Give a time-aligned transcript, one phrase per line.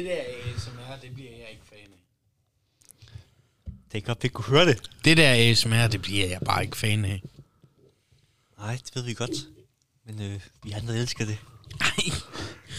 [0.00, 2.00] Det der ASMR, det bliver jeg ikke fan af.
[3.92, 4.90] Det er godt, vi kunne høre det.
[5.04, 7.22] Det der ASMR, det bliver jeg bare ikke fan af.
[8.58, 9.30] Nej, det ved vi godt.
[10.06, 11.38] Men øh, vi andre elsker det.
[11.80, 12.16] Nej.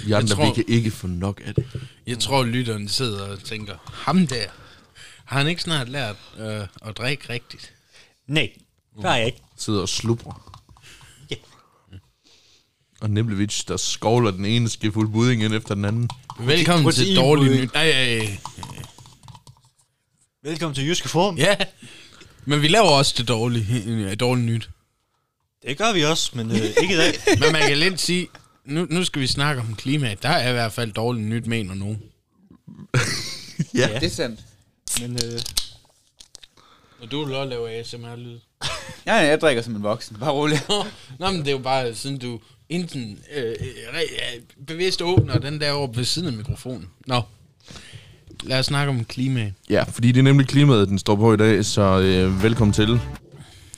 [0.05, 1.66] Vi andre, tror- vi kan ikke få nok af det.
[2.08, 4.46] Jeg tror, lytteren sidder og tænker, ham der,
[5.26, 7.74] har han ikke snart lært øh, at drikke rigtigt?
[8.28, 8.54] Nej,
[8.96, 9.42] det har jeg ikke.
[9.58, 10.51] Sidder og slubrer.
[13.02, 16.09] Og Nemlevich, der skovler den ene skefuld budding ind efter den anden.
[16.40, 17.73] Velkommen til dårlig nyt.
[17.73, 18.38] Nej, nej,
[20.44, 21.38] Velkommen til Jyske Forum.
[21.38, 21.56] ja.
[22.45, 24.70] Men vi laver også det dårlige, dårlige nyt.
[25.68, 27.14] Det gør vi også, men øh, ikke i dag.
[27.40, 28.28] Men man kan lidt sige,
[28.66, 30.23] nu, nu skal vi snakke om klimaet.
[30.23, 32.02] Der er i hvert fald dårligt nyt, mener nogen.
[33.73, 33.88] Ja.
[33.90, 34.00] Ja.
[34.00, 34.40] Det er sandt.
[35.02, 35.40] Men øh,
[37.02, 38.40] Og du vil også lave ASMR-lyd.
[39.06, 40.18] Ja, jeg drikker som en voksen.
[40.20, 40.59] Bare rolig.
[41.20, 42.40] Nå, men det er jo bare, siden du
[42.72, 43.53] enten øh, øh,
[43.94, 46.88] re- øh, bevidst åbner den der over ved siden af mikrofonen.
[47.08, 47.22] Nå,
[48.44, 49.52] lad os snakke om klima.
[49.69, 52.88] ja, fordi det er nemlig klimaet, den står på i dag, så øh, velkommen til.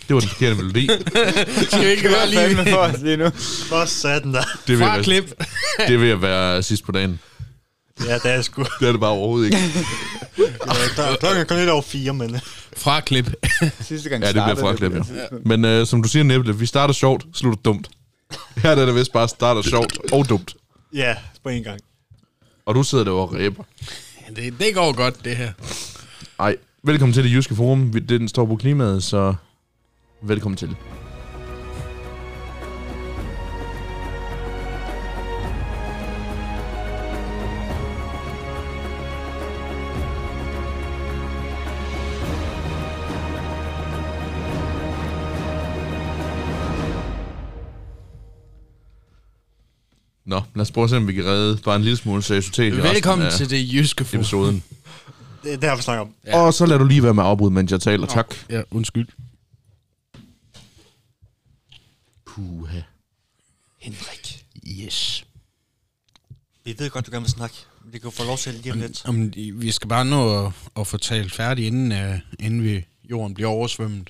[0.08, 0.90] Det var den forkerte melodi.
[1.68, 3.30] Skal vi ikke bare lige Fandme for os lige nu.
[3.68, 4.42] hvor satan der.
[4.42, 5.34] Det vil, fra være, klip?
[5.88, 7.20] det vil være sidst på dagen.
[8.08, 8.64] Ja, det er sgu.
[8.80, 9.58] Det er det bare overhovedet ikke.
[10.38, 12.40] Ja, klokken er lidt over fire, men...
[12.78, 13.32] Fra klip.
[13.82, 15.02] Sidste gang Ja, det bliver fra klip, ja.
[15.46, 17.88] Men øh, som du siger, Nebble, vi starter sjovt, slutter dumt.
[18.58, 20.56] Her er det vist bare starter sjovt og dumt.
[20.94, 21.80] Ja, på en gang.
[22.66, 23.64] Og du sidder derovre og ræber.
[24.28, 25.52] Ja, det, det går godt, det her.
[26.40, 27.94] Ej, velkommen til det jyske forum.
[27.94, 29.34] Vi- Den står på klimaet, så
[30.22, 30.76] velkommen til.
[50.34, 52.74] Nå, lad os prøve at se, om vi kan redde bare en lille smule seriøsitet
[52.74, 54.20] i resten Velkommen af til det jyske forum.
[54.20, 54.64] episoden.
[55.44, 56.14] Det er det, her, vi snakker om.
[56.26, 56.38] Ja.
[56.38, 58.08] Og så lad du lige være med at afbryde, mens jeg taler.
[58.08, 58.36] Tak.
[58.50, 59.08] Ja, undskyld.
[62.26, 62.82] Puha.
[63.80, 64.46] Henrik.
[64.68, 65.26] Yes.
[66.66, 67.56] Vi ved godt, du gerne vil snakke.
[67.86, 69.02] Vi kan få lov til lige om lidt.
[69.06, 73.34] Om, vi skal bare nå at, at få talt færdigt, inden, uh, inden vi, jorden
[73.34, 74.10] bliver oversvømmet.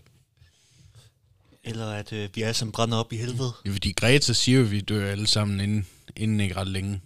[1.63, 3.51] Eller at øh, vi alle sammen brænder op i helvede.
[3.63, 6.67] Det er fordi Greta siger jo, at vi dør alle sammen inden, inden ikke ret
[6.67, 7.01] længe.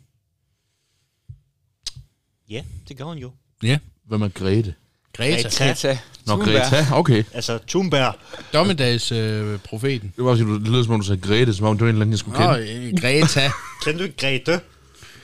[2.49, 3.31] Ja, det gør hun jo.
[3.63, 4.73] Ja, Hvem er Grete?
[5.13, 5.41] Greta.
[5.41, 5.65] Greta.
[5.67, 5.97] Greta.
[6.25, 6.61] Nå, Thunberg.
[6.61, 7.23] Greta, okay.
[7.33, 8.15] Altså, Thunberg.
[8.53, 10.13] Dommedags øh, profeten.
[10.15, 11.95] Det var også, det lød som om du sagde Grete, som om det var en
[11.95, 12.87] eller anden, jeg skulle Nå, kende.
[12.87, 13.51] øh, Greta.
[13.83, 14.59] Kender du ikke Grete?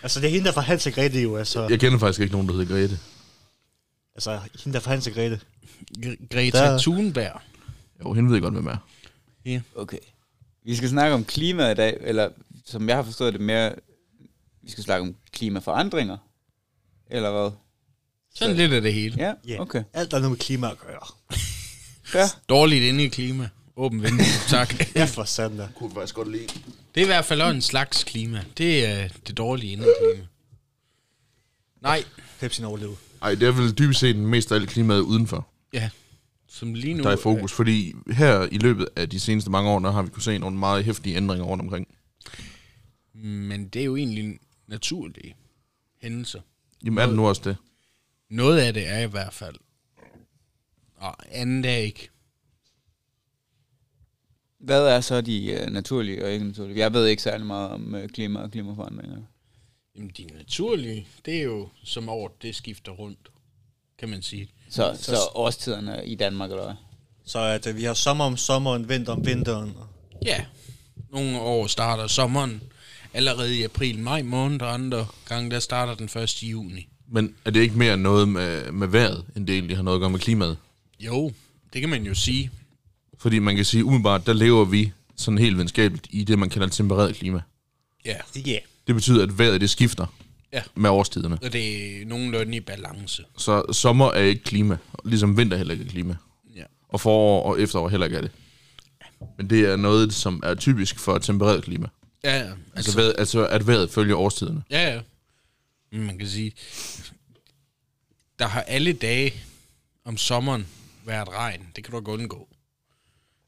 [0.03, 1.37] Altså, det er hende, der får Hans og Grete jo.
[1.37, 2.99] Altså, Jeg kender faktisk ikke nogen, der hedder Grete.
[4.15, 5.39] altså hende, der får Hans og Grete.
[5.97, 7.41] Gre- Greta Der- Thunberg.
[8.03, 8.77] Jo, hende ved jeg godt, hvem er.
[9.75, 9.97] Okay.
[10.65, 12.29] Vi skal snakke om klima i dag, eller
[12.65, 13.75] som jeg har forstået det mere,
[14.61, 16.17] vi skal snakke om klimaforandringer.
[17.11, 17.51] Eller hvad?
[18.35, 19.15] Sådan lidt af det hele.
[19.17, 19.61] Ja, Ja.
[19.61, 19.83] okay.
[19.93, 21.07] Alt, der er noget med klima at gøre.
[22.13, 22.25] Ja.
[22.49, 23.49] Dårligt inde i klima.
[23.75, 24.95] Åben vindue, tak.
[24.95, 25.67] Ja, for satan da.
[25.75, 26.47] Kunne faktisk godt lide.
[26.95, 28.43] Det er i hvert fald også en slags klima.
[28.57, 30.27] Det er det dårlige indeklima.
[31.81, 32.03] Nej,
[32.39, 32.95] Pepsi overlevede.
[33.21, 35.89] Ej, det er vel dybest set mest af alt klimaet udenfor, ja.
[36.47, 37.03] Som lige nu...
[37.03, 37.51] der er i fokus.
[37.53, 40.57] Fordi her i løbet af de seneste mange år, der har vi kunne se nogle
[40.57, 41.87] meget hæftige ændringer rundt omkring.
[43.23, 45.35] Øh, men det er jo egentlig naturlige
[46.01, 46.41] hændelser.
[46.85, 47.57] Jamen er det nu også det?
[48.29, 49.55] Noget af det er i hvert fald.
[50.95, 52.09] Og andet er ikke.
[54.57, 56.79] Hvad er så de uh, naturlige og ikke naturlige?
[56.79, 59.21] Jeg ved ikke særlig meget om uh, klima og klimaforandringer.
[59.95, 63.31] Jamen, de naturlige, det er jo som året, det skifter rundt,
[63.97, 64.49] kan man sige.
[64.69, 66.75] Så, så årstiderne i Danmark, eller hvad?
[67.25, 69.73] Så at øh, vi har sommer om sommeren, vinter om vinteren.
[70.25, 70.45] Ja,
[71.09, 72.61] nogle år starter sommeren
[73.13, 76.43] allerede i april-maj måned, og andre gange, der starter den 1.
[76.43, 76.87] juni.
[77.07, 79.99] Men er det ikke mere noget med, med vejret, end det egentlig har noget at
[80.01, 80.57] gøre med klimaet?
[80.99, 81.31] Jo,
[81.73, 82.51] det kan man jo sige.
[83.19, 86.67] Fordi man kan sige, umiddelbart, der lever vi sådan helt venskabeligt i det, man kalder
[86.67, 87.41] et tempereret klima.
[88.05, 88.15] Ja,
[88.45, 88.57] Ja.
[88.87, 90.05] Det betyder, at vejret det skifter
[90.53, 90.61] Ja.
[90.75, 91.37] med årstiderne.
[91.43, 93.23] og det er nogenlunde i balance.
[93.37, 96.15] Så sommer er ikke klima, ligesom vinter heller ikke er klima.
[96.55, 96.63] Ja.
[96.89, 98.31] Og forår og efterår heller ikke er det.
[99.37, 101.87] Men det er noget, som er typisk for et tempereret klima.
[102.23, 104.63] Ja, ja, Altså, vejret, altså at vejret følger årstiderne.
[104.69, 105.01] ja, ja.
[105.91, 106.53] Men Man kan sige,
[108.39, 109.33] der har alle dage
[110.03, 110.67] om sommeren
[111.05, 111.67] været regn.
[111.75, 112.49] Det kan du ikke undgå.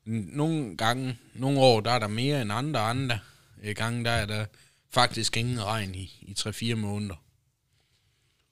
[0.06, 3.20] Nogle gange, nogle år, der er der mere end andre andre.
[3.64, 4.46] Øh, gange, der er der
[4.90, 7.16] faktisk ingen regn i, i 3-4 måneder.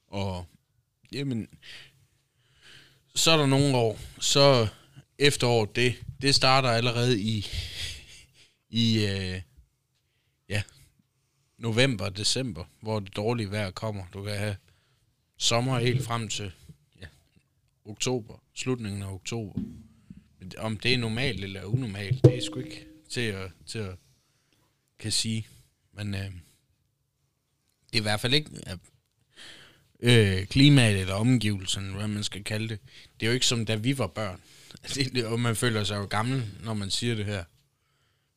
[0.08, 0.46] Og
[1.12, 1.48] jamen,
[3.16, 4.68] så er der nogle år, så
[5.20, 7.48] efteråret, det, det starter allerede i,
[8.70, 9.42] i øh,
[11.64, 14.04] november og december, hvor det dårlige vejr kommer.
[14.14, 14.56] Du kan have
[15.38, 16.52] sommer helt frem til
[17.02, 17.08] ja,
[17.86, 19.54] oktober, slutningen af oktober.
[20.40, 23.96] Men om det er normalt eller unormalt, det er sgu ikke til at, til at
[25.00, 25.48] kan sige.
[25.94, 28.50] Men øh, det er i hvert fald ikke
[30.00, 32.80] øh, klimaet eller omgivelserne, hvad man skal kalde det.
[33.20, 34.42] Det er jo ikke som da vi var børn.
[34.96, 37.44] Det, og man føler sig jo gammel, når man siger det her.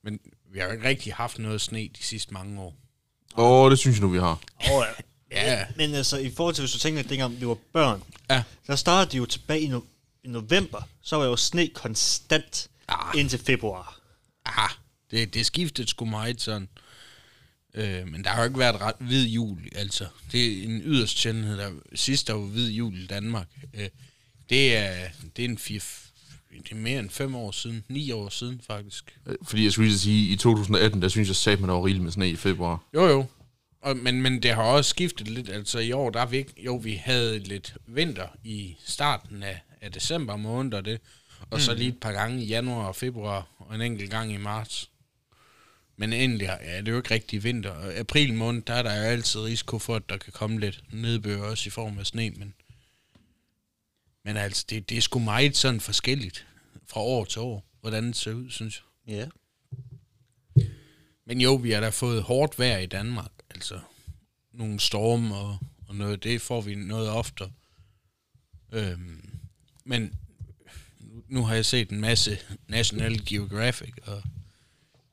[0.03, 0.21] Men
[0.53, 2.86] vi har jo ikke rigtig haft noget sne de sidste mange år.
[3.39, 4.41] Åh, oh, det synes jeg nu, vi har.
[4.73, 4.85] Oh,
[5.31, 5.57] ja.
[5.57, 8.43] Ja, Men altså, i forhold til, hvis du tænker, at dengang vi var børn, ja.
[8.67, 13.21] der startede det jo tilbage i, no- i november, så var jo sne konstant Ah.
[13.21, 14.01] indtil februar.
[14.45, 14.71] Ah,
[15.11, 16.69] det, det skiftede sgu meget sådan.
[17.75, 20.07] Øh, men der har jo ikke været ret hvid jul, altså.
[20.33, 21.59] Det er en yderst sjældenhed.
[21.59, 23.47] Der, sidst der var hvid jul i Danmark.
[23.75, 23.89] Øh,
[24.51, 25.81] det, er, det er en fire,
[26.65, 27.85] det er mere end fem år siden.
[27.89, 29.19] Ni år siden, faktisk.
[29.27, 32.05] Øh, Fordi jeg skulle lige sige, i 2018, der synes jeg sat man var rigeligt
[32.05, 32.83] med sne i februar.
[32.95, 33.25] Jo, jo.
[33.81, 35.49] Og, men, men det har også skiftet lidt.
[35.49, 39.61] Altså i år, der er vi ikke, jo, vi havde lidt vinter i starten af,
[39.81, 41.01] af december måned og det.
[41.51, 44.37] Og så lige et par gange i januar og februar, og en enkelt gang i
[44.37, 44.91] marts.
[45.97, 47.71] Men endelig er ja, det er jo ikke rigtig vinter.
[47.71, 50.83] Og april måned, der er der jo altid risiko for, at der kan komme lidt
[50.93, 52.31] nedbør også i form af sne.
[52.31, 52.55] Men,
[54.27, 56.47] men altså, det, det er sgu meget sådan forskelligt
[56.87, 59.15] fra år til år, hvordan det ser ud, synes jeg.
[59.15, 59.27] Ja.
[61.27, 63.31] Men jo, vi har da fået hårdt vejr i Danmark.
[63.51, 63.81] Altså,
[64.53, 65.59] nogle storme og,
[65.89, 67.51] og noget, det får vi noget oftere.
[68.73, 69.39] Øhm,
[69.85, 70.15] men
[71.01, 72.39] nu, nu har jeg set en masse
[72.69, 74.23] National Geographic og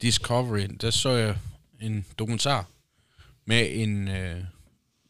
[0.01, 0.68] Discovery.
[0.81, 1.38] Der så jeg
[1.81, 2.68] en dokumentar
[3.45, 4.44] med en øh,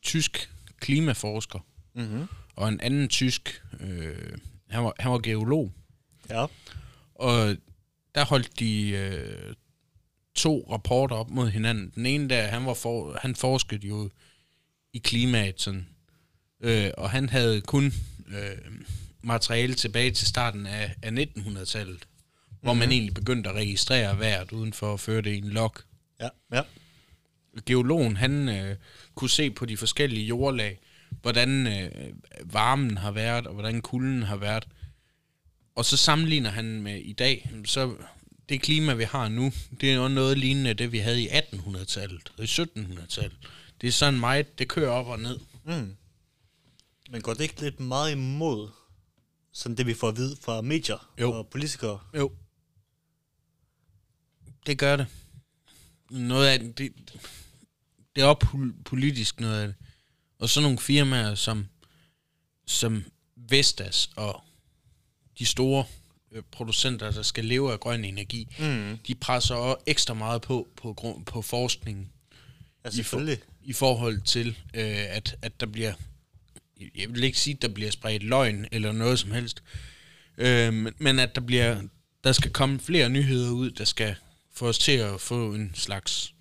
[0.01, 1.59] tysk klimaforsker
[1.95, 2.27] Mm-hmm.
[2.55, 4.37] Og en anden tysk, øh,
[4.69, 5.71] han, var, han var geolog.
[6.29, 6.45] Ja.
[7.15, 7.57] Og
[8.15, 9.53] der holdt de øh,
[10.35, 11.91] to rapporter op mod hinanden.
[11.95, 14.09] Den ene der, han, var for, han forskede jo
[14.93, 15.87] i klimaet sådan,
[16.61, 17.93] øh, og han havde kun
[18.27, 18.57] øh,
[19.21, 22.57] materiale tilbage til starten af, af 1900-tallet, mm-hmm.
[22.61, 25.75] hvor man egentlig begyndte at registrere vejret uden for at føre det i en log.
[26.19, 26.29] Ja.
[26.53, 26.61] Ja.
[27.65, 28.75] Geologen, han øh,
[29.15, 30.79] kunne se på de forskellige jordlag,
[31.21, 32.13] hvordan øh,
[32.43, 34.67] varmen har været, og hvordan kulden har været.
[35.75, 37.95] Og så sammenligner han med i dag, så
[38.49, 39.51] det klima, vi har nu,
[39.81, 43.37] det er noget lignende det, vi havde i 1800-tallet og i 1700-tallet.
[43.81, 45.39] Det er sådan meget, det kører op og ned.
[45.65, 45.95] Mm.
[47.09, 48.69] Men går det ikke lidt meget imod
[49.51, 51.31] sådan det, vi får at vide fra medier Jo.
[51.31, 51.99] og politikere?
[52.17, 52.31] Jo.
[54.65, 55.07] Det gør det.
[56.09, 56.93] Noget af det, det,
[58.15, 59.75] er også pol- politisk noget af det.
[60.43, 61.67] Og så nogle firmaer som,
[62.67, 63.03] som
[63.49, 64.43] Vestas og
[65.39, 65.85] de store
[66.31, 68.97] øh, producenter, der skal leve af grøn energi, Mm.
[69.07, 72.09] de presser også ekstra meget på på, grund, på forskningen
[72.85, 73.19] Ja, i, for,
[73.63, 75.93] i forhold til, øh, at, at der bliver,
[76.95, 79.63] jeg vil ikke sige, at der bliver spredt løgn eller noget som helst,
[80.37, 81.81] øh, men, men at der bliver,
[82.23, 84.15] der skal komme flere nyheder ud, der skal
[84.53, 86.33] få os til at få en slags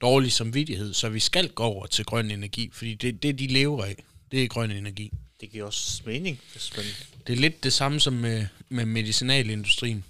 [0.00, 3.84] dårlig samvittighed, så vi skal gå over til grøn energi, fordi det, det de lever
[3.84, 5.12] af, det er grøn energi.
[5.40, 6.84] Det giver også mening, hvis man...
[7.26, 10.04] Det er lidt det samme som med, med medicinalindustrien.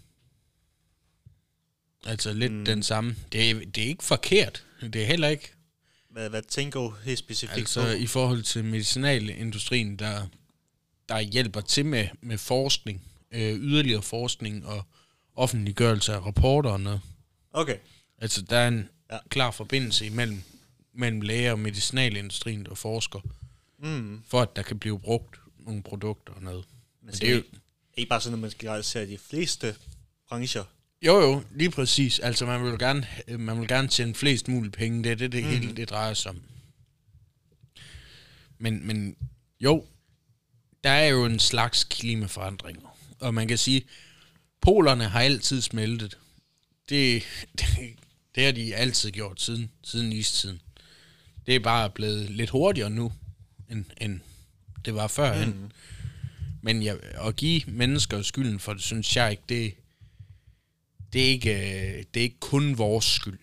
[2.06, 2.64] Altså lidt mm.
[2.64, 3.16] den samme.
[3.32, 4.64] Det er, det er ikke forkert.
[4.80, 5.52] Det er heller ikke
[6.10, 7.88] Hvad, hvad tænker du helt specifikt Altså på?
[7.88, 10.26] i forhold til medicinalindustrien, der,
[11.08, 13.02] der hjælper til med, med forskning,
[13.32, 14.84] øh, yderligere forskning og
[15.34, 17.00] offentliggørelse af rapporter og noget.
[17.52, 17.76] Okay.
[18.18, 19.18] Altså der er en Ja.
[19.28, 20.42] klar forbindelse imellem
[20.92, 23.20] mellem læger og medicinalindustrien, der forsker,
[23.82, 24.22] Mm.
[24.28, 26.64] for at der kan blive brugt nogle produkter og noget.
[27.02, 27.42] Men Men det er jo,
[27.96, 29.76] Ikke bare sådan, at man skal se de fleste
[30.28, 30.64] brancher.
[31.02, 32.18] jo jo, lige præcis.
[32.18, 33.06] Altså man vil gerne,
[33.38, 35.04] man vil gerne tjene flest mulige penge.
[35.04, 35.50] Det er det, det mm.
[35.50, 36.42] hele det drejer sig om.
[38.58, 39.16] Men, men
[39.60, 39.84] jo,
[40.84, 42.82] der er jo en slags klimaforandring.
[43.20, 43.82] Og man kan sige,
[44.60, 46.18] polerne har altid smeltet.
[46.88, 47.22] Det,
[47.58, 47.96] det,
[48.38, 50.60] det har de altid gjort siden, siden istiden.
[51.46, 53.12] Det er bare blevet lidt hurtigere nu,
[53.70, 54.20] end, end
[54.84, 55.48] det var førhen.
[55.48, 55.70] Mm.
[56.62, 59.74] Men jeg, at give mennesker skylden for det, synes jeg ikke, det,
[61.12, 63.38] det, er ikke, øh, det er ikke kun vores skyld.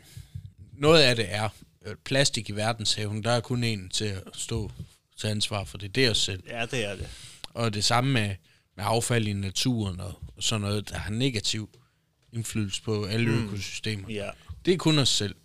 [0.73, 1.49] Noget af det er
[1.85, 3.23] øh, plastik i verdenshaven.
[3.23, 4.71] Der er kun en til at stå
[5.17, 5.95] til ansvar for det.
[5.95, 6.43] Det er os selv.
[6.47, 7.09] Ja, det er det.
[7.53, 8.35] Og det samme med,
[8.75, 11.69] med affald i naturen og sådan noget, der har negativ
[12.31, 13.45] indflydelse på alle mm.
[13.45, 14.09] økosystemer.
[14.09, 14.29] Ja.
[14.65, 15.35] Det er kun os selv.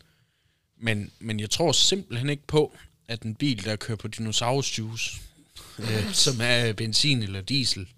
[0.77, 2.77] Men, men jeg tror simpelthen ikke på,
[3.09, 5.21] at en bil, der kører på dinosaurusjuice,
[5.79, 7.89] øh, som er benzin eller diesel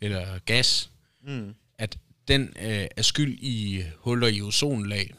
[0.00, 0.90] eller gas,
[1.26, 1.54] Mm.
[1.78, 5.14] at den øh, er skyld i huller i ozonlag.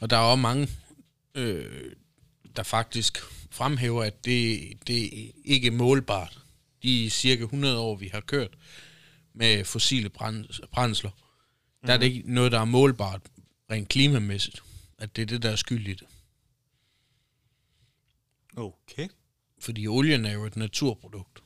[0.00, 0.68] Og der er også mange,
[1.34, 1.92] øh,
[2.56, 3.18] der faktisk
[3.50, 6.38] fremhæver, at det, det ikke er målbart.
[6.82, 8.50] De cirka 100 år, vi har kørt
[9.34, 11.10] med fossile brænds- brændsler,
[11.86, 13.20] der er det ikke noget, der er målbart
[13.70, 14.62] rent klimamæssigt.
[14.98, 16.06] At det er det, der er skyld i det.
[18.56, 19.08] Okay.
[19.58, 21.42] Fordi olien er jo et naturprodukt.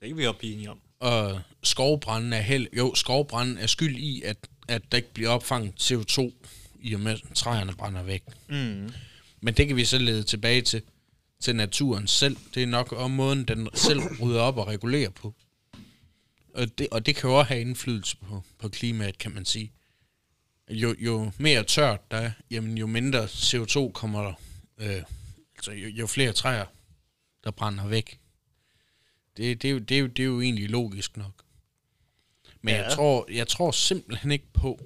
[0.00, 0.80] Det kan vi også blive enige om.
[0.98, 4.36] Og skovbranden er held, jo, skovbranden er skyld i, at,
[4.68, 6.32] at der ikke bliver opfanget CO2,
[6.80, 8.22] i og med at træerne brænder væk.
[8.48, 8.90] Mm.
[9.40, 10.82] Men det kan vi så lede tilbage til,
[11.40, 12.36] til naturen selv.
[12.54, 15.34] Det er nok om måden, den selv rydder op og regulerer på.
[16.54, 19.72] Og det, og det kan jo også have indflydelse på, på klimaet, kan man sige.
[20.72, 24.34] Jo, jo mere tørt der er, jamen jo mindre CO2 kommer der.
[24.78, 25.02] Øh,
[25.56, 26.66] altså jo, jo flere træer,
[27.44, 28.18] der brænder væk.
[29.36, 31.42] Det, det, er jo, det, er jo, det er jo egentlig logisk nok.
[32.62, 32.82] Men ja.
[32.82, 34.80] Jeg, tror, jeg tror simpelthen ikke på,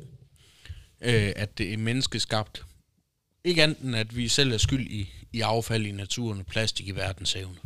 [1.01, 2.65] øh, at det er menneskeskabt.
[3.45, 6.89] Ikke andet end, at vi selv er skyld i, i affald i naturen og plastik
[6.89, 7.59] i verdenshavene.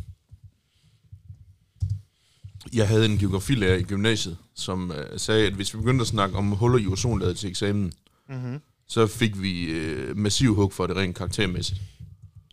[2.72, 6.36] Jeg havde en geografilærer i gymnasiet, som øh, sagde, at hvis vi begyndte at snakke
[6.36, 7.92] om huller i ozonlaget til eksamen,
[8.30, 8.60] Mm-hmm.
[8.88, 11.80] så fik vi øh, massiv hug for det rent karaktermæssigt.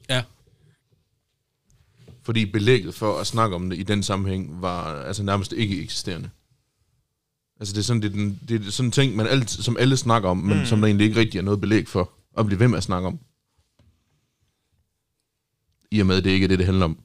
[0.09, 0.23] Ja.
[2.23, 6.29] Fordi belægget for at snakke om det i den sammenhæng var altså nærmest ikke eksisterende.
[7.59, 9.77] Altså det er sådan, det er, den, det er sådan en ting, man altid, som
[9.79, 10.65] alle snakker om, men Mm.
[10.65, 13.07] som der egentlig ikke rigtig er noget belæg for at blive ved med at snakke
[13.07, 13.19] om.
[15.91, 16.99] I og med, at det ikke er det, det handler om.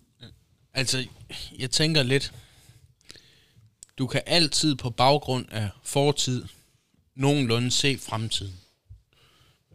[0.74, 1.06] Altså,
[1.58, 2.32] jeg tænker lidt,
[3.98, 6.44] du kan altid på baggrund af fortid
[7.14, 8.54] nogenlunde se fremtiden.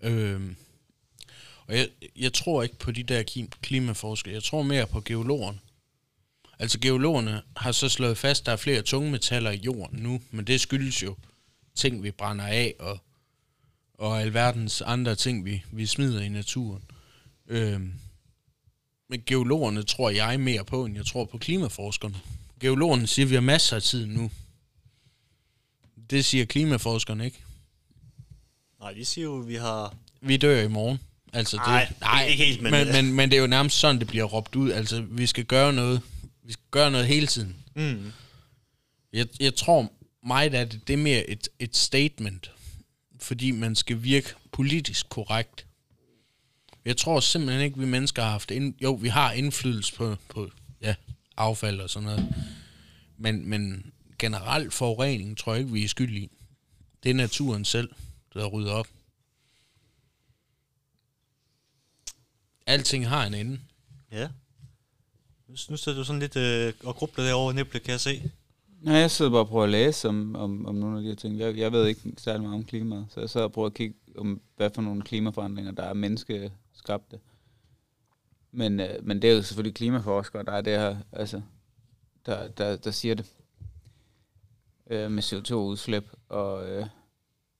[0.01, 0.55] Øhm,
[1.67, 4.33] og jeg, jeg tror ikke på de der klimaforskere.
[4.33, 5.59] Jeg tror mere på geologerne.
[6.59, 10.47] Altså geologerne har så slået fast, at der er flere tungmetaller i jorden nu, men
[10.47, 11.15] det skyldes jo
[11.75, 12.99] ting, vi brænder af, og,
[13.93, 16.83] og alverdens andre ting, vi, vi smider i naturen.
[17.47, 17.93] Øhm,
[19.09, 22.15] men geologerne tror jeg mere på, end jeg tror på klimaforskerne.
[22.59, 24.31] Geologerne siger, at vi har masser af tid nu.
[26.09, 27.43] Det siger klimaforskerne ikke.
[28.87, 29.95] Nej, de siger jo, at vi har...
[30.21, 30.99] Vi dør i morgen.
[31.33, 34.07] Altså det, Nej, ikke helt, men- men, men, men det er jo nærmest sådan, det
[34.07, 34.71] bliver råbt ud.
[34.71, 36.01] Altså, vi skal gøre noget.
[36.43, 37.55] Vi skal gøre noget hele tiden.
[37.75, 38.11] Mm.
[39.13, 39.91] Jeg, jeg tror
[40.27, 42.51] meget, at det, det er mere et, et statement,
[43.19, 45.65] fordi man skal virke politisk korrekt.
[46.85, 48.51] Jeg tror simpelthen ikke, vi mennesker har haft...
[48.51, 50.49] Ind, jo, vi har indflydelse på, på
[50.81, 50.95] ja,
[51.37, 52.35] affald og sådan noget.
[53.17, 56.29] Men, men generelt forurening tror jeg ikke, vi er skyld i.
[57.03, 57.89] Det er naturen selv,
[58.37, 58.87] der rydder op.
[62.65, 63.59] Alting har en ende.
[64.11, 64.29] Ja.
[65.69, 68.31] Nu, sidder du sådan lidt øh, og grubler derovre i næblet, kan jeg se.
[68.81, 71.15] Nej, jeg sidder bare og prøver at læse om, om, om nogle af de her
[71.15, 71.37] ting.
[71.37, 73.95] Jeg, jeg ved ikke særlig meget om klimaet, så jeg sidder og prøver at kigge
[74.17, 77.19] om, hvad for nogle klimaforandringer, der er menneskeskabte.
[78.51, 81.41] Men, øh, men det er jo selvfølgelig klimaforskere, der er det her, altså,
[82.25, 83.25] der, der, der siger det.
[84.89, 86.85] Øh, med CO2-udslip, og, øh,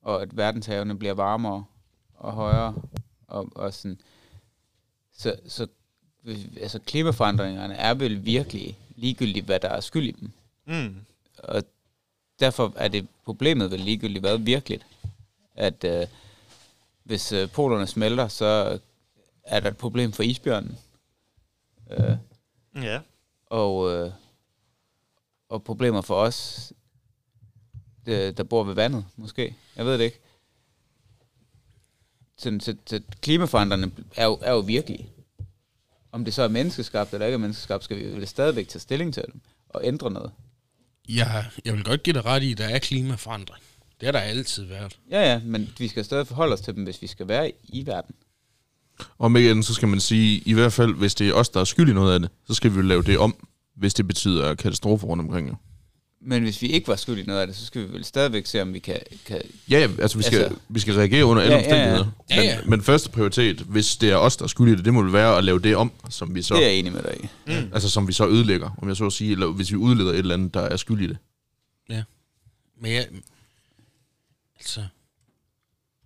[0.02, 1.66] og at verdenshavene bliver varmere
[2.14, 2.76] og højere.
[3.28, 4.00] Og, og sådan.
[5.14, 5.68] Så, så
[6.62, 10.32] altså, klimaforandringerne er vel virkelig ligegyldigt, hvad der er skyld i dem.
[10.66, 10.96] Mm.
[11.38, 11.64] Og
[12.40, 14.86] derfor er det problemet vel ligegyldigt hvad virkeligt.
[15.56, 16.08] At øh,
[17.04, 18.80] hvis øh, polerne smelter, så
[19.44, 20.78] er der et problem for isbjørnen.
[21.92, 22.18] Øh,
[22.76, 23.00] Ja.
[23.46, 24.12] og, øh,
[25.50, 26.74] og problemer for os,
[28.08, 29.56] der, der bor ved vandet, måske.
[29.76, 30.20] Jeg ved det ikke.
[32.38, 35.10] Så, så, så klimaforandrene er jo, er jo virkelige.
[36.12, 39.14] Om det så er menneskeskabt eller ikke er menneskeskabt, skal vi jo stadigvæk tage stilling
[39.14, 40.32] til dem og ændre noget.
[41.10, 43.64] Ja, jeg vil godt give dig ret i, at der er klimaforandring.
[44.00, 45.00] Det har der altid været.
[45.12, 47.86] Ja, ja, men vi skal stadig forholde os til dem, hvis vi skal være i
[47.86, 48.16] verden.
[49.18, 51.60] Og med igen, så skal man sige, i hvert fald, hvis det er os, der
[51.60, 54.08] er skyld i noget af det, så skal vi jo lave det om, hvis det
[54.08, 55.60] betyder katastrofer rundt omkring.
[56.22, 58.46] Men hvis vi ikke var skyld i noget af det, så skal vi vel stadigvæk
[58.46, 59.00] se, om vi kan...
[59.26, 62.00] kan Ja, ja, altså vi skal, Altså- vi skal reagere under alle Ja, ja, ja.
[62.00, 62.12] omstændigheder.
[62.30, 62.62] Ja, ja.
[62.62, 65.02] Men, men første prioritet, hvis det er os, der er skyld i det, det må
[65.04, 67.16] vel være at lave det om, som vi så, det er jeg enig med dig
[67.24, 67.28] i.
[67.48, 67.74] Mm.
[67.74, 70.18] altså, som vi så ødelægger, om jeg så at sige, eller hvis vi udleder et
[70.18, 71.18] eller andet, der er skyld i det.
[72.82, 73.08] Men jeg,
[74.60, 74.86] altså,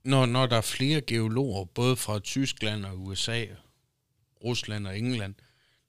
[0.04, 3.46] når, når der er flere geologer, både fra Tyskland og USA,
[4.44, 5.36] Rusland og England,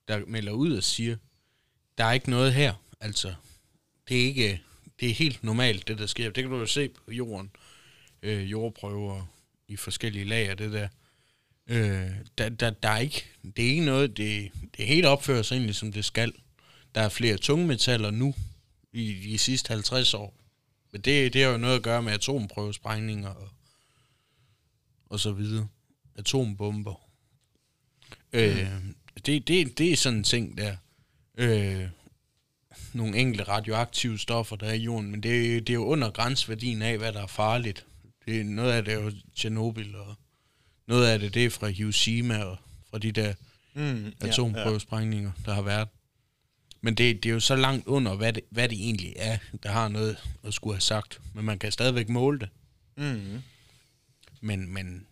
[0.07, 1.15] der melder ud og siger,
[1.97, 3.33] der er ikke noget her, altså,
[4.07, 4.61] det er ikke,
[4.99, 6.29] det er helt normalt, det der sker.
[6.29, 7.51] Det kan du jo se på jorden,
[8.21, 9.25] øh, jordprøver
[9.67, 10.87] i forskellige lag af det der.
[11.67, 13.25] Øh, der, der, der er ikke,
[13.57, 16.33] det er ikke noget, det, det helt opfører sig egentlig, som det skal.
[16.95, 18.35] Der er flere tungmetaller nu,
[18.93, 20.33] i de sidste 50 år.
[20.91, 23.49] Men det, det har jo noget at gøre med atomprøvesprængninger og,
[25.05, 25.67] og så videre.
[26.15, 27.09] Atombomber.
[28.33, 28.67] Øh,
[29.25, 30.75] det, det, det er sådan en ting der.
[31.37, 31.87] Øh,
[32.93, 36.81] nogle enkelte radioaktive stoffer, der er i jorden, men det, det er jo under grænsværdien
[36.81, 37.85] af, hvad der er farligt.
[38.25, 40.15] Det noget af det er jo Tjernobyl, og
[40.87, 42.57] noget af det, det er fra Hiroshima, og
[42.89, 43.33] fra de der
[43.75, 45.87] Mm, atomprøvesprængninger, der har været.
[46.81, 49.71] Men det, det er jo så langt under, hvad det, hvad det egentlig er, der
[49.71, 51.21] har noget at skulle have sagt.
[51.33, 52.49] Men man kan stadigvæk måle det.
[52.97, 53.13] Ja.
[53.13, 53.41] Mm.
[54.41, 55.07] Men, men,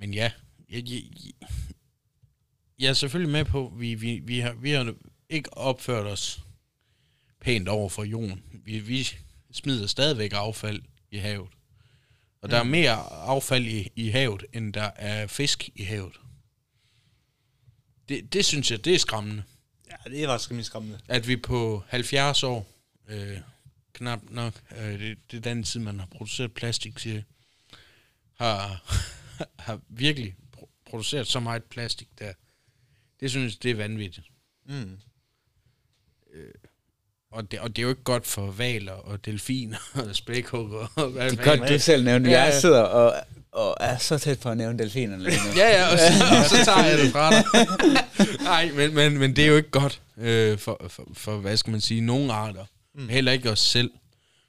[0.00, 0.30] men ja,
[0.70, 1.02] jeg, jeg,
[2.78, 4.94] jeg er selvfølgelig med på, vi, vi, vi, har, vi har
[5.28, 6.40] ikke opført os
[7.40, 8.42] pænt over for jorden.
[8.64, 9.08] Vi, vi
[9.52, 11.48] smider stadigvæk affald i havet.
[12.42, 16.20] Og der er mere affald i, i havet, end der er fisk i havet.
[18.08, 19.42] Det, det synes jeg, det er skræmmende.
[19.90, 21.00] Ja, det er faktisk rimelig skræmmende.
[21.08, 22.66] At vi på 70 år,
[23.08, 23.38] øh,
[23.92, 27.22] knap nok, øh, det, det er den tid, man har produceret plastik, siger
[28.34, 28.84] har,
[29.66, 32.32] har virkelig pro- produceret så meget plastik der.
[33.20, 34.26] Det synes jeg, det er vanvittigt.
[34.64, 34.98] Mm.
[37.30, 40.92] Og det, og det er jo ikke godt for valer og delfiner og spækhugger.
[40.96, 42.30] Og hvad Det er godt, du selv nævnte.
[42.30, 42.60] Ja, Jeg ja.
[42.60, 43.14] sidder og,
[43.52, 45.52] og er så tæt på at nævne delfinerne lige nu.
[45.56, 47.44] Ja, ja, og så, og så tager jeg det fra dig.
[48.50, 51.70] Nej, men, men, men det er jo ikke godt øh, for, for, for, hvad skal
[51.70, 52.64] man sige, nogle arter.
[52.94, 53.08] Mm.
[53.08, 53.90] Heller ikke os selv.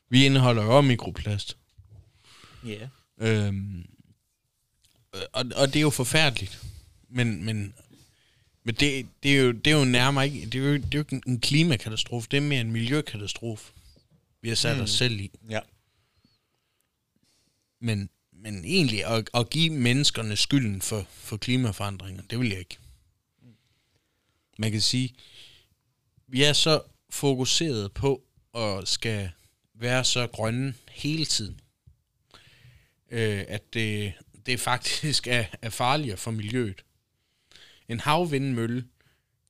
[0.10, 1.58] Vi indeholder jo mikroplast.
[2.66, 2.88] Ja.
[3.22, 3.86] Øhm,
[5.34, 6.60] og, og det er jo forfærdeligt.
[7.10, 7.74] Men, men,
[8.70, 10.90] men det, det, er jo, det er jo nærmere ikke, det er jo, det er
[10.94, 13.72] jo ikke en klimakatastrofe, det er mere en miljøkatastrofe,
[14.42, 14.84] vi har sat mm.
[14.84, 15.32] os selv i.
[15.50, 15.60] Ja.
[17.82, 22.78] Men, men egentlig at, at give menneskerne skylden for, for klimaforandringer, det vil jeg ikke.
[24.58, 25.16] Man kan sige,
[26.28, 28.24] vi er så fokuseret på
[28.56, 29.32] at skal
[29.74, 31.60] være så grønne hele tiden,
[33.12, 34.14] øh, at det,
[34.46, 36.84] det faktisk er, er farligere for miljøet.
[37.90, 38.86] En havvindmølle,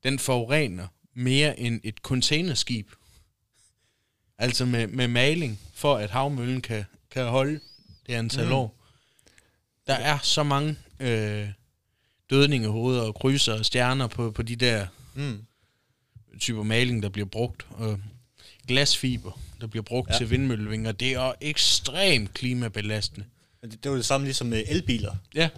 [0.04, 2.91] den forurener mere end et containerskib.
[4.38, 7.60] Altså med, med maling, for at havmøllen kan, kan holde
[8.08, 8.52] det antal mm.
[8.52, 8.75] år.
[9.88, 11.47] Der er så mange øh,
[12.30, 15.45] dødningehoveder og krydser og stjerner på, på de der Mm.
[16.39, 17.67] typer maling, der bliver brugt.
[17.71, 17.99] Og
[18.67, 20.17] glasfiber, der bliver brugt ja.
[20.17, 20.91] Til vindmøllevinger.
[20.91, 23.25] Det er ekstremt klimabelastende.
[23.62, 25.15] Det, det var det samme ligesom med elbiler.
[25.36, 25.49] Ja,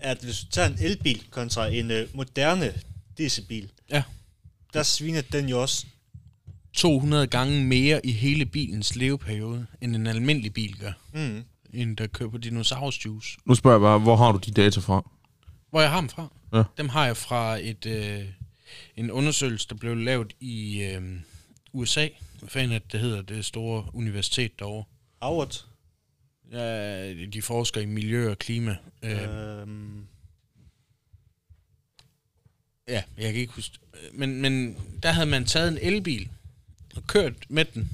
[0.00, 2.72] At hvis du tager en elbil kontra en uh, moderne
[3.18, 4.02] dieselbil, ja.
[4.74, 5.86] der sviner den jo også
[6.72, 10.92] 200 gange mere i hele bilens leveperiode, end en almindelig bil gør.
[11.12, 13.36] mm, En, der kører på dinosaurusjuice.
[13.44, 15.10] Nu spørger jeg bare, hvor har du de data fra?
[15.70, 16.28] Hvor jeg har dem fra?
[16.52, 16.62] Ja.
[16.76, 18.24] Dem har jeg fra et, øh,
[18.96, 21.02] en undersøgelse, der blev lavet i øh,
[21.72, 22.08] USA.
[22.38, 23.22] Hvad fanden er det, det hedder?
[23.22, 24.84] Det store universitet derovre.
[25.22, 25.64] Howard.
[26.52, 28.76] Ja, de forsker i miljø og klima.
[29.02, 30.04] Øh, Øhm,
[32.88, 33.78] Ja, jeg kan ikke huske.
[34.12, 36.28] Men, men der havde man taget en elbil
[36.96, 37.90] og kørt med den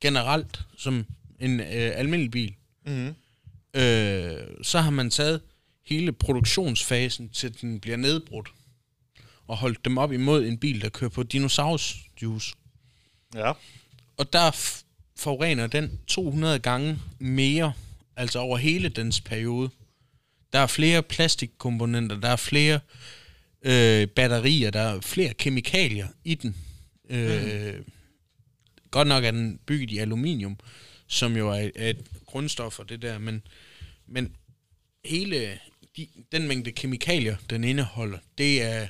[0.00, 1.06] generelt som
[1.40, 2.54] en øh, almindelig bil.
[2.86, 3.14] mm,
[3.76, 5.40] Øh, så har man taget
[5.86, 8.48] hele produktionsfasen til den bliver nedbrudt
[9.46, 12.54] og holdt dem op imod en bil, der kører på dinosaurusjuice.
[13.34, 13.52] ja.
[14.16, 14.50] Og der
[15.16, 17.72] forurener den 200 gange mere,
[18.16, 19.70] altså over hele dens periode.
[20.52, 22.80] Der er flere plastikkomponenter, der er flere
[23.62, 26.56] øh, batterier, der er flere kemikalier i den.
[27.10, 27.74] Øh,
[28.90, 30.56] Godt nok er den bygget i aluminium,
[31.06, 33.42] som jo er, er et grundstof for det der, men,
[34.06, 34.36] men
[35.04, 35.58] hele
[35.96, 38.86] de, den mængde kemikalier, den indeholder, det er,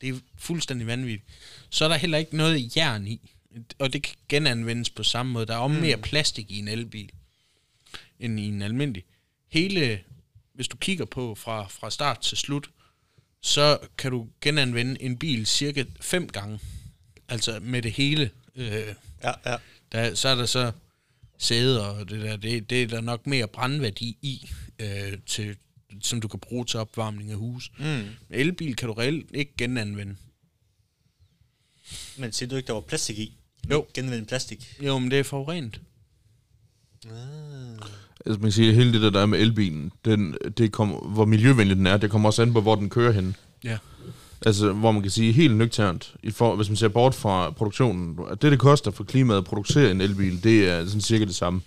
[0.00, 1.24] det er fuldstændig vanvittigt.
[1.70, 3.30] Så er der heller ikke noget jern i,
[3.78, 5.46] og det kan genanvendes på samme måde.
[5.46, 7.10] Der er også mere plastik i en elbil,
[8.20, 9.04] end i en almindelig.
[9.48, 10.00] Hele,
[10.54, 12.70] hvis du kigger på fra, fra start til slut,
[13.42, 16.60] så kan du genanvende en bil cirka fem gange.
[17.28, 18.30] Altså med det hele.
[18.54, 19.56] Øh, Ja, ja.
[19.92, 20.72] der, så er der så
[21.38, 22.36] sæder og det der.
[22.36, 25.56] Det, det er der nok mere brandværdi i, øh, til,
[26.02, 27.70] som du kan bruge til opvarmning af hus.
[27.78, 28.04] Mm.
[28.30, 30.16] Elbil kan du reelt ikke genanvende.
[32.18, 33.36] Men siger du ikke, der var plastik i?
[33.70, 33.86] Jo.
[33.94, 34.76] Genvende plastik.
[34.80, 35.80] Jo, men det er forurenet.
[38.26, 41.24] Altså man kan sige, hele det der, der er med elbilen, den, det kom, hvor
[41.24, 43.36] miljøvenlig den er, det kommer også an på, hvor den kører hen.
[43.64, 43.78] Ja.
[44.46, 48.18] Altså, hvor man kan sige helt nøgternt, i for, hvis man ser bort fra produktionen,
[48.30, 51.34] at det, det koster for klimaet at producere en elbil, det er sådan cirka det
[51.34, 51.60] samme,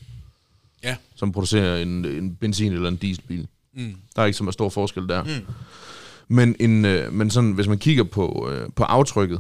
[0.84, 0.96] Ja.
[1.16, 3.48] som at producere en, en benzin- eller en dieselbil.
[3.76, 3.96] Mm.
[4.16, 5.24] Der er ikke så meget stor forskel der.
[5.24, 5.30] Mm.
[6.28, 9.40] Men, en, øh, men sådan, hvis man kigger på, øh, på aftrykket,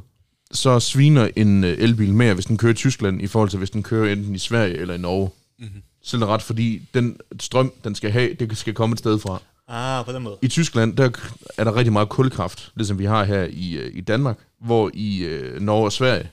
[0.52, 3.69] så sviner en øh, elbil mere, hvis den kører i Tyskland, i forhold til hvis
[3.69, 5.30] den kører enten i Sverige eller i Norge.
[5.60, 5.82] Mm-hmm.
[6.04, 9.42] Selv ret, fordi den strøm, den skal have, det skal komme et sted fra.
[9.68, 10.38] Ah, på den måde.
[10.42, 11.10] I Tyskland, der
[11.58, 15.20] er der rigtig meget kulkraft, ligesom vi har her i, øh, i Danmark, hvor i
[15.24, 16.30] øh, Norge og Sverige,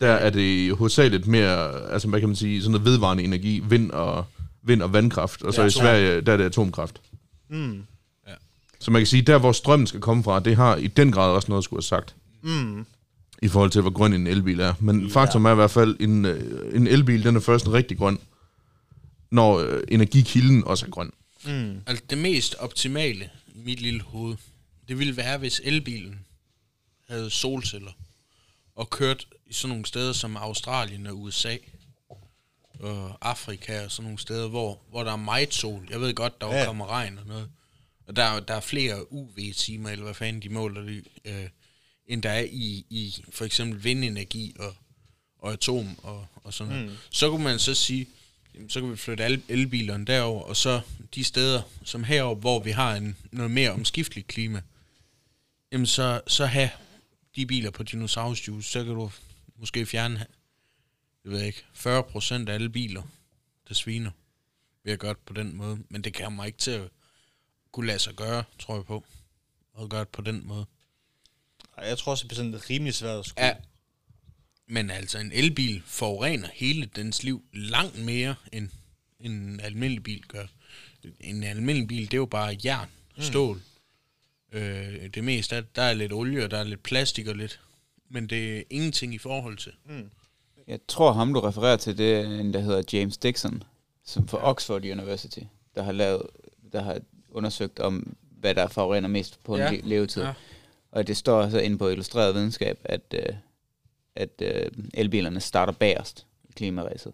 [0.00, 3.90] der er det hovedsageligt mere, altså hvad kan man sige, sådan noget vedvarende energi, vind
[3.90, 4.24] og,
[4.62, 5.70] vind og vandkraft, og så Ja, i.
[5.70, 7.00] Sverige, der er det atomkraft.
[7.50, 7.82] Mm.
[8.80, 11.30] Så man kan sige, der hvor strømmen skal komme fra, det har i den grad
[11.30, 12.86] også noget at skulle have sagt, Mm.
[13.42, 14.74] i forhold til, hvor grøn en elbil er.
[14.80, 15.08] Men ja.
[15.12, 18.18] faktum er i hvert fald, en, øh, en elbil, den er først en rigtig grøn,
[19.30, 21.12] når øh, energikilden også er grøn.
[21.44, 21.82] Mm.
[21.86, 24.36] Altså det mest optimale i mit lille hoved,
[24.88, 26.26] det ville være, hvis elbilen
[27.08, 27.92] havde solceller
[28.74, 31.56] og kørt i sådan nogle steder som Australien og USA
[32.80, 35.86] og Afrika og sådan nogle steder, hvor, hvor der er meget sol.
[35.90, 36.64] Jeg ved godt, der Ja.
[36.66, 37.48] kommer regn og noget.
[38.06, 41.48] Og der, er- der er flere UV-timer, eller hvad fanden de måler det, øh,
[42.06, 44.74] end der er i, i for eksempel vindenergi og,
[45.38, 46.88] og atom og, og sådan noget.
[46.90, 46.96] Mm.
[47.10, 48.06] Så kunne man så sige,
[48.58, 50.80] jamen, så kan vi flytte alle elbilerne derover, og så
[51.14, 54.62] de steder, som herover, hvor vi har en, noget mere omskifteligt klima,
[55.72, 56.70] jamen så, så have
[57.36, 59.10] de biler på dinosaurusjuice, så kan du
[59.56, 60.26] måske fjerne,
[61.24, 63.02] jeg ved ikke, 40 procent af alle biler,
[63.68, 64.10] der sviner,
[64.84, 65.78] ved at gøre det på den måde.
[65.88, 66.88] Men det kan mig ikke til at
[67.72, 69.04] kunne lade sig gøre, tror jeg på,
[69.80, 70.66] at gøre det på den måde.
[71.78, 73.46] Jeg tror også, det er sådan rimelig svært at skulle.
[73.46, 73.54] Ja,
[74.68, 78.68] men altså en elbil forurener hele dens liv langt mere, end
[79.20, 80.46] en almindelig bil gør.
[81.20, 83.56] En almindelig bil, det er jo bare jern, stål.
[84.52, 84.58] Mm.
[84.58, 87.60] Øh, det meste af, der er lidt olie, og der er lidt plastik og lidt,
[88.10, 89.72] men det er ingenting i forhold til.
[90.66, 93.62] Jeg tror ham, du refererer til, det er en, der hedder James Dixon,
[94.04, 95.40] som for Oxford University,
[95.74, 96.22] der har lavet,
[96.72, 96.98] der har
[97.30, 99.68] undersøgt om, hvad der forurener mest på Ja.
[99.68, 100.22] en le- levetid.
[100.22, 100.32] Ja.
[100.90, 103.34] Og det står så inde på Illustreret Videnskab, at, øh,
[104.18, 107.12] at øh, elbilerne starter bagerst i klimaræset.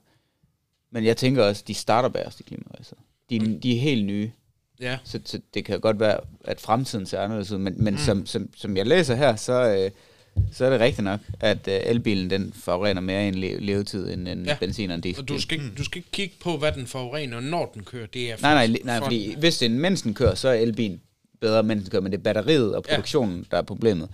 [0.91, 2.99] Men jeg tænker også, de starter bagerst i klimaræset.
[3.31, 4.31] De, de er helt nye,
[4.81, 7.59] Ja, så, så det kan godt være, at fremtiden ser anderledes ud.
[7.59, 7.99] Men, men mm.
[8.01, 9.91] som, som, som jeg læser her, så, øh,
[10.53, 14.13] så er det rigtigt nok, at øh, elbilen den forurener mere i en le- levetid
[14.13, 14.57] end en Ja.
[14.61, 15.23] benzin og en diesel.
[15.23, 18.07] og du skal, ikke, du skal ikke kigge på, hvad den forurener, når den kører.
[18.07, 20.49] Det er Nej, nej, nej for- fordi hvis det er en mens den kører, så
[20.49, 21.01] er elbilen
[21.41, 23.45] bedre, mens den kører, men det er batteriet og produktionen, ja.
[23.51, 24.09] der er problemet.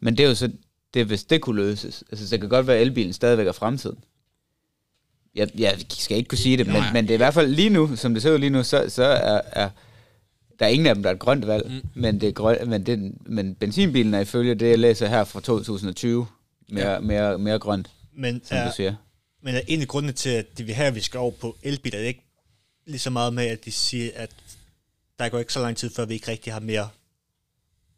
[0.00, 0.50] Men det er jo så,
[0.94, 2.04] det, hvis det kunne løses.
[2.10, 3.98] Altså, så det kan godt være, at elbilen stadigvæk er fremtiden.
[5.34, 7.70] Jeg, jeg skal ikke kunne sige det, men, men det er i hvert fald lige
[7.70, 9.70] nu, som det ser ud lige nu, så, så er, er
[10.60, 12.00] der er ingen af dem, der er et grønt valg, mm.
[12.00, 15.40] men, det er grøn, men, det, men benzinbilen er ifølge det, jeg læser her fra
[15.40, 16.26] 2020,
[16.68, 17.00] mere, ja.
[17.00, 18.94] mere, mere grønt, Men som er, du siger.
[19.42, 21.56] men er en af grundene til, at de vil have, at vi skal over på
[21.62, 22.24] elbiler, er det ikke
[22.86, 24.30] lige så meget med, at de siger, at
[25.18, 26.88] der går ikke så lang tid, før vi ikke rigtig har mere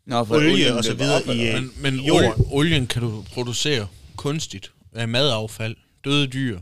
[0.05, 2.33] Nå, for olie olien og så videre op, i, øh, Men, men i jorden.
[2.33, 6.61] olie, olien kan du producere kunstigt af madaffald, døde dyr.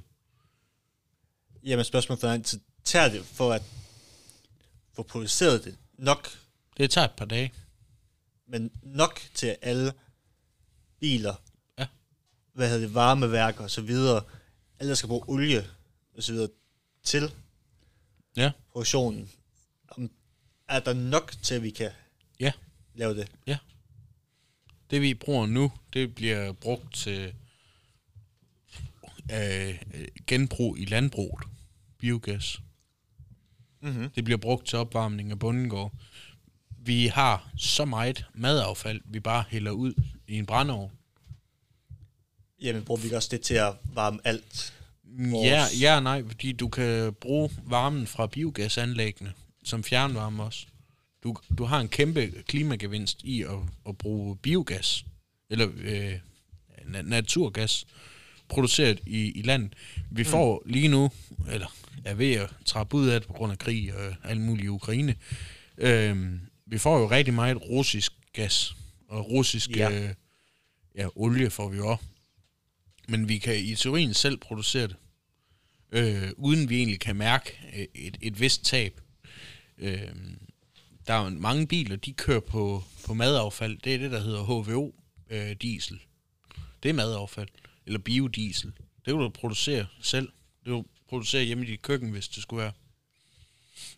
[1.64, 3.62] Jamen spørgsmålet er, så tager det for at
[4.96, 6.29] få produceret det nok,
[6.76, 7.53] Det tager et par dage.
[8.48, 9.92] men nok til alle
[11.00, 11.35] biler,
[11.79, 11.87] Ja.
[12.55, 14.22] hvad hedder det, varmeværker og så videre,
[14.81, 15.66] alle skal bruge olie
[16.16, 16.48] og så videre
[17.05, 17.33] til
[18.37, 18.50] Ja.
[18.72, 19.31] produktionen.
[20.68, 21.90] Er der nok til, at vi kan
[22.40, 22.53] Ja.
[23.00, 23.28] Lave det?
[24.90, 27.34] Det vi bruger nu, det bliver brugt til
[29.32, 31.44] øh, øh, genbrug i landbruget.
[31.98, 32.60] Biogas.
[33.82, 34.10] Mm-hmm.
[34.10, 35.92] Det bliver brugt til opvarmning af bundegård.
[36.78, 39.94] Vi har så meget madaffald, vi bare hælder ud
[40.28, 40.90] i en brændeovn.
[42.60, 44.74] Jamen bruger vi ikke også det til at varme alt?
[45.04, 49.32] Vores- Ja, ja nej, fordi du kan bruge varmen fra biogasanlæggene
[49.64, 50.66] som fjernvarme også.
[51.22, 55.04] Du, du har en kæmpe klimagevinst i at, at bruge biogas,
[55.50, 56.14] eller øh,
[56.78, 57.87] na- naturgas,
[58.48, 59.74] produceret i, i landet.
[60.11, 61.11] Vi får lige nu,
[61.50, 64.64] eller er ved at trappe ud af det på grund af krig og alt muligt
[64.64, 65.14] i Ukraine,
[65.78, 66.33] øh,
[66.66, 68.76] vi får jo rigtig meget russisk gas,
[69.09, 69.90] og russisk Ja.
[69.90, 70.14] Øh,
[70.94, 72.04] ja, olie får vi jo også.
[73.09, 74.96] Men vi kan i teorien selv producere det,
[75.92, 79.00] øh, uden vi egentlig kan mærke øh, et, et vist tab.
[79.78, 80.09] Øh,
[81.10, 83.78] der er mange biler, de kører på, på madaffald.
[83.78, 86.00] Det er det, der hedder HVO-diesel.
[86.82, 87.48] det er madaffald.
[87.86, 88.72] Eller biodiesel.
[88.76, 90.26] Det kan du producere selv.
[90.26, 92.72] Det kan du producere hjemme i dit køkken, hvis det skulle være.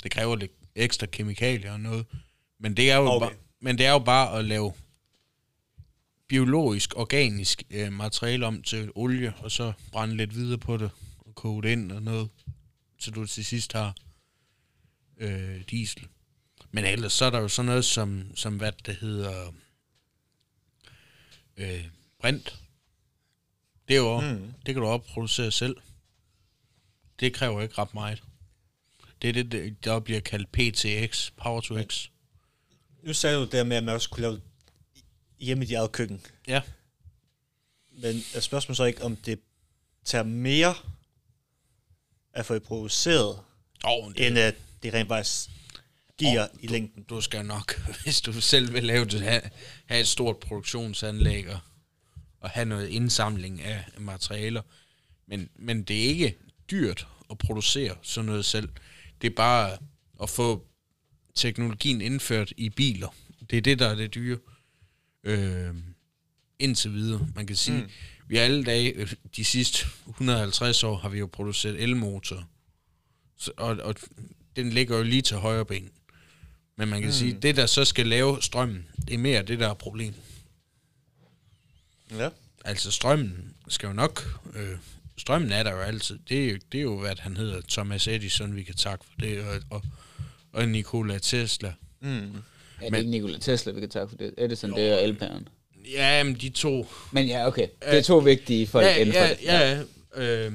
[0.02, 2.06] Det kræver lidt ekstra kemikalier og noget.
[2.58, 3.26] Men det er jo, okay.
[3.26, 4.72] bare, men det er jo bare at lave
[6.28, 11.34] biologisk, organisk øh, materiale om til olie, og så brænde lidt videre på det, og
[11.34, 12.28] koge det ind og noget,
[12.98, 13.94] så du til sidst har
[15.16, 16.08] øh, diesel.
[16.74, 19.52] Men ellers så er der jo sådan noget som, som hvad det hedder,
[21.56, 21.84] øh,
[22.20, 22.58] brint.
[23.88, 24.52] Det er jo, mm.
[24.66, 25.76] det kan du også producere selv.
[27.20, 28.22] Det kræver ikke ret meget.
[29.22, 32.06] Det er det, det- der bliver kaldt PTX, Power to X.
[33.02, 34.42] Nu sagde du det med, at man også kunne lave det
[35.38, 36.20] hjemme i dit eget køkken.
[36.48, 36.62] Ja.
[37.90, 39.40] Men er spørgsmålet så ikke, om det
[40.04, 40.74] tager mere
[42.32, 43.38] at få det produceret,
[43.84, 45.50] Oh, end at det rent faktisk
[46.18, 47.02] giver i længden.
[47.02, 49.42] du skal nok, hvis du selv vil lave det, have,
[49.86, 51.58] have et stort produktionsanlæg og,
[52.40, 54.62] og have noget indsamling af materialer.
[55.26, 56.38] Men, men det er ikke
[56.70, 58.68] dyrt at producere sådan noget selv.
[59.22, 59.78] Det er bare
[60.22, 60.66] at få
[61.34, 63.14] teknologien indført i biler.
[63.50, 64.38] Det er det, der er det dyre.
[65.24, 65.74] Øh,
[66.58, 67.28] indtil videre.
[67.34, 67.88] Man kan sige, mm.
[68.28, 72.48] vi har alle dage, øh, de sidste 150 år, har vi jo produceret elmotor.
[73.36, 73.94] Så, og, og
[74.56, 75.90] den ligger jo lige til højre ben.
[76.76, 77.12] Men man kan mm.
[77.12, 80.14] sige, det der så skal lave strømmen, det er mere det, der er problem.
[82.10, 82.28] Ja.
[82.64, 84.40] Altså strømmen skal jo nok...
[84.54, 84.76] Øh,
[85.16, 86.18] strømmen er der jo altid.
[86.28, 89.20] Det er jo, det er jo, hvad han hedder, Thomas Edison, vi kan takke for
[89.20, 89.82] det, og, og,
[90.52, 91.74] og Nikola Tesla.
[92.00, 92.08] Mm.
[92.08, 92.20] Er
[92.80, 94.34] det Men- ikke Nikola Tesla, vi kan takke for det?
[94.38, 95.48] Edison, det er elpæren.
[95.92, 96.86] Ja, men de to...
[97.12, 97.68] Men ja, okay.
[97.80, 99.38] Det er to vigtige folk ja, inden for ja, det.
[99.42, 99.84] ja,
[100.16, 100.46] ja.
[100.46, 100.52] Øh,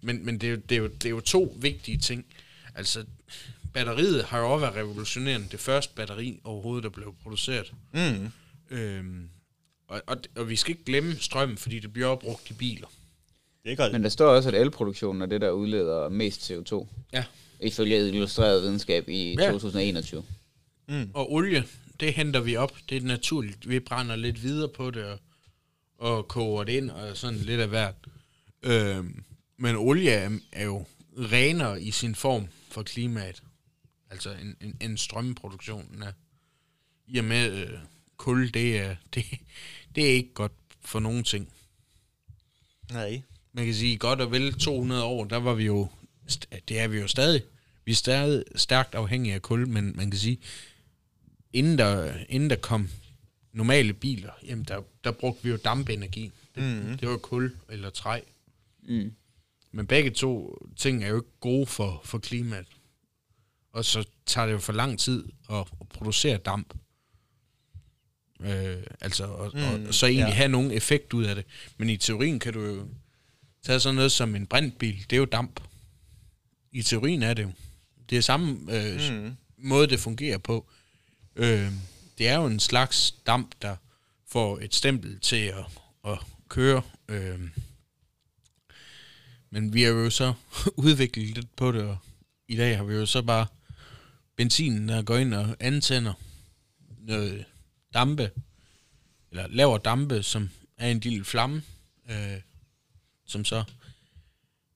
[0.00, 2.26] men men det, er jo, det, er jo, det er jo to vigtige ting.
[2.74, 3.04] Altså,
[3.72, 5.46] batteriet har jo også været revolutionerende.
[5.50, 7.72] Det første batteri overhovedet, der blev produceret.
[7.92, 8.28] Mm.
[8.70, 9.28] Øhm,
[9.88, 12.86] og, og, og vi skal ikke glemme strømmen, fordi det bliver brugt i biler.
[13.64, 13.92] Det er godt.
[13.92, 16.86] Men der står også, at elproduktionen er det, der udleder mest CO2.
[17.12, 17.24] Ja.
[17.62, 19.50] Ifølge illustreret videnskab i Ja.
[19.50, 20.24] 2021.
[21.14, 21.64] Og olie,
[22.00, 22.72] det henter vi op.
[22.88, 23.68] Det er naturligt.
[23.68, 25.18] Vi brænder lidt videre på det og,
[25.98, 27.94] og koger det ind og sådan lidt af hvert.
[28.62, 29.24] Øhm,
[29.56, 30.84] men olie er, er jo
[31.18, 33.42] renere i sin form for klimaet.
[34.10, 36.12] Altså en, en, en strømproduktion af,
[37.06, 37.78] i og med øh,
[38.16, 39.24] kul, det er, det,
[39.94, 41.48] det er ikke godt for nogen ting.
[42.90, 43.22] Nej.
[43.52, 45.88] man kan sige, godt og vel 200 år, der var vi jo,
[46.68, 47.42] det er vi jo stadig,
[47.84, 50.38] vi er stadig stærkt afhængige af kul, men man kan sige,
[51.52, 52.88] inden der, inden der kom
[53.52, 56.32] normale biler, jamen der, der brugte vi jo dampenergi.
[56.54, 56.98] Det, mm.
[56.98, 58.20] det var kul eller træ.
[58.82, 59.12] Mm.
[59.72, 62.66] Men begge to ting er jo ikke gode for, for klimaet.
[63.72, 66.74] Og så tager det jo for lang tid at, at producere damp.
[68.40, 70.34] Øh, altså, og, mm, og så egentlig ja.
[70.34, 71.44] have nogen effekt ud af det.
[71.76, 72.88] Men i teorien kan du jo
[73.62, 75.04] tage sådan noget som en brintbil.
[75.10, 75.60] Det er jo damp.
[76.72, 77.52] I teorien er det jo.
[78.10, 79.36] Det er samme øh, mm.
[79.58, 80.70] måde, det fungerer på.
[81.36, 81.72] Øh,
[82.18, 83.76] det er jo en slags damp, der
[84.28, 85.64] får et stempel til at,
[86.06, 86.82] at køre.
[87.08, 87.40] Øh,
[89.50, 90.34] men vi har jo så
[90.76, 91.98] udviklet lidt på det, og
[92.48, 93.46] i dag har vi jo så bare
[94.44, 96.12] benzinen, der går ind og antænder
[96.98, 97.44] noget
[97.94, 98.30] dampe,
[99.30, 101.62] eller laver dampe, som er en lille flamme,
[102.10, 102.36] øh,
[103.26, 103.64] som så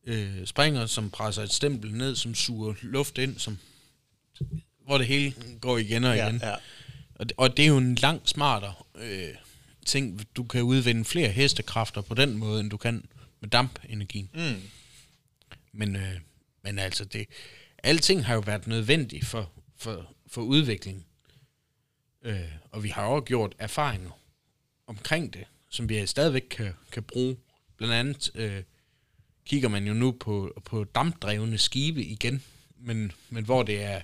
[0.07, 3.59] øh, springer, som presser et stempel ned, som suger luft ind, som,
[4.87, 6.41] hvor det hele går igen og Ja, igen.
[6.43, 6.55] ja.
[7.15, 9.35] Og, det- og det er jo en langt smartere øh,
[9.87, 10.27] ting.
[10.37, 13.05] Du kan udvinde flere hestekræfter på den måde, end du kan
[13.41, 14.31] med dampenergien.
[14.35, 14.63] Mm.
[15.73, 16.15] Men, øh,
[16.63, 17.27] men altså, det,
[17.85, 21.07] alting har jo været nødvendigt for, for, for udvikling.
[22.23, 24.11] Øh, og vi har også gjort erfaringer
[24.87, 27.37] omkring det, som vi stadigvæk kan, kan bruge.
[27.77, 28.63] Blandt andet øh,
[29.45, 32.43] kigger man jo nu på, på dampdrevne skibe igen,
[32.77, 34.01] men, men hvor det er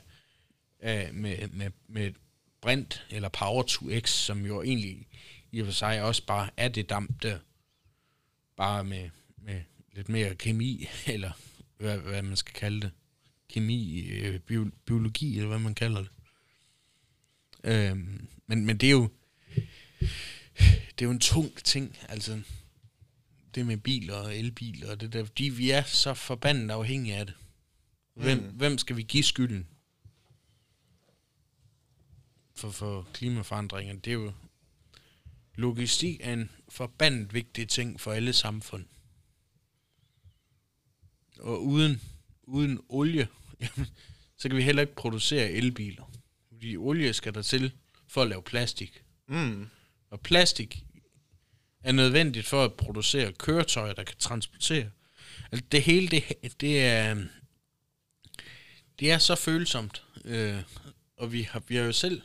[0.82, 2.12] øh, med, med, med
[2.60, 5.06] brint eller power to x, som jo egentlig
[5.52, 7.38] i og for sig også bare er det damp der,
[8.56, 9.60] bare med, med
[9.92, 11.30] lidt mere kemi, eller
[11.76, 12.90] hvad, hvad man skal kalde det.
[13.50, 16.10] Kemi, øh, bio, biologi, eller hvad man kalder det.
[17.64, 19.08] Øhm, men, men det er jo
[21.00, 22.42] det er jo en tung ting, altså
[23.54, 27.26] det med biler og elbiler og det der, fordi vi er så forbandet afhængige af
[27.26, 27.34] det.
[28.14, 28.44] Hvem, mm.
[28.44, 29.66] hvem skal vi give skylden
[32.54, 33.94] for, for klimaforandringer?
[33.94, 34.32] Det er jo
[35.54, 38.86] logistik er en forbandet vigtig ting for alle samfund.
[41.38, 42.00] Og uden,
[42.50, 43.28] uden olie,
[43.60, 43.88] jamen,
[44.36, 46.12] så kan vi heller ikke producere elbiler.
[46.48, 47.72] Fordi olie skal der til
[48.08, 49.02] for at lave plastik.
[49.28, 49.68] Mm.
[50.10, 50.84] Og plastik
[51.82, 54.90] er nødvendigt for at producere køretøjer, der kan transportere.
[55.52, 56.24] Altså det hele, det,
[56.60, 57.16] det er
[59.00, 60.02] det er så følsomt.
[60.24, 60.62] Øh,
[61.16, 62.22] og vi har, vi har jo selv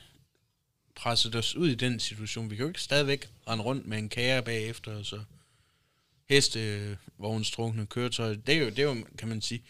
[0.95, 2.49] presset os ud i den situation.
[2.49, 5.23] Vi kan jo ikke stadigvæk rende rundt med en kære bagefter, og så
[6.29, 8.35] hestevognstrukne køretøjer.
[8.35, 9.63] Det er, jo, det er jo, kan man sige,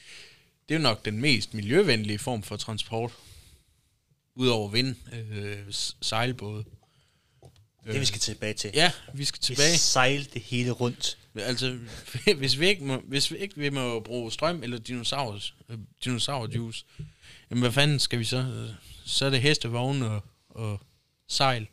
[0.69, 3.11] det er jo nok den mest miljøvenlige form for transport.
[4.35, 6.65] Udover vind, øh, sejlbåde.
[7.83, 8.71] Det vi skal tilbage til.
[8.73, 9.71] Ja, vi skal tilbage.
[9.71, 11.17] Vi sejle det hele rundt.
[11.35, 11.79] Altså,
[12.37, 16.85] hvis vi ikke må, hvis vi ikke vi må bruge strøm eller dinosaurus, øh, dinosaurjuice,
[17.49, 18.73] Jamen, hvad fanden skal vi så?
[19.05, 20.81] Så er det hestevogne og, og
[21.27, 21.67] sejl.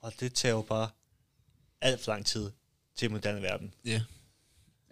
[0.00, 0.90] Og det tager jo bare
[1.80, 2.50] alt for lang tid
[2.96, 3.74] til moderne verden.
[3.84, 4.02] Ja.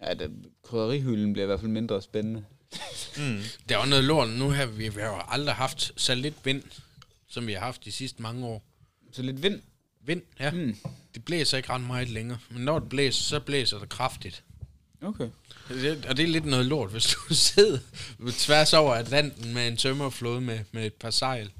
[0.02, 0.30] Ja, det,
[0.64, 2.44] krydderihylden bliver i hvert fald mindre spændende.
[3.16, 3.38] Mm.
[3.68, 4.28] Der er noget lort.
[4.28, 6.62] Nu har vi, vi har jo aldrig haft så lidt vind,
[7.28, 8.62] som vi har haft de sidste mange år.
[9.12, 9.60] Så lidt vind.
[10.06, 10.50] Vind, ja.
[10.50, 10.76] Mm.
[11.14, 12.38] Det blæser ikke ret meget længere.
[12.50, 14.44] Men når det blæser, så blæser det kraftigt.
[15.02, 15.28] Okay.
[15.68, 17.78] Det, og det er lidt noget lort, hvis du sidder
[18.38, 21.50] tværs over Atlanten med en tømmerflåde med, med et par sejl.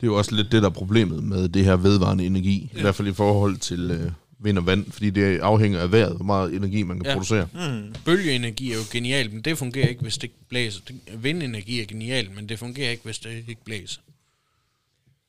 [0.00, 2.70] Det er jo også lidt det, der er problemet med det her vedvarende energi.
[2.74, 2.78] Ja.
[2.78, 6.16] I hvert fald i forhold til øh, vind og vand, fordi det afhænger af vejret,
[6.16, 7.12] hvor meget energi man kan Ja.
[7.12, 7.48] producere.
[7.52, 7.94] Mm.
[8.04, 10.80] Bølgeenergi er jo genialt, men det fungerer ikke, hvis det ikke blæser.
[10.88, 14.00] Det- Vindenergi er genialt, men det fungerer ikke, hvis det ikke blæser.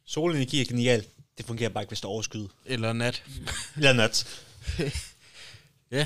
[0.05, 1.03] Solenergi er genial.
[1.37, 2.49] Det fungerer bare ikke, hvis der er overskyet.
[2.65, 3.23] Eller nat.
[3.75, 4.27] Eller nat.
[5.91, 6.05] Ja.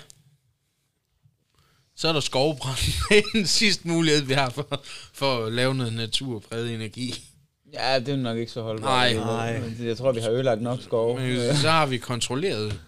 [1.96, 2.78] Så er der skovbrand.
[3.10, 7.24] Det er den sidste mulighed, vi har for, for at lave noget naturpræget energi.
[7.74, 9.12] Ja, det er nok ikke så holdbart.
[9.12, 9.14] Nej.
[9.14, 9.62] Nej.
[9.88, 11.20] Jeg tror, vi har ødelagt nok skov.
[11.20, 12.80] Men så har vi kontrolleret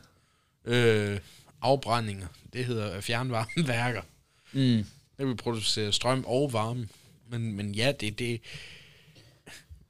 [0.70, 1.20] øh,
[1.62, 2.28] afbrændinger.
[2.54, 4.02] Det hedder fjernvarmeværker.
[4.54, 4.86] Mm.
[5.18, 6.90] Der vil producere strøm og varme.
[7.28, 8.42] Men, men ja, det det.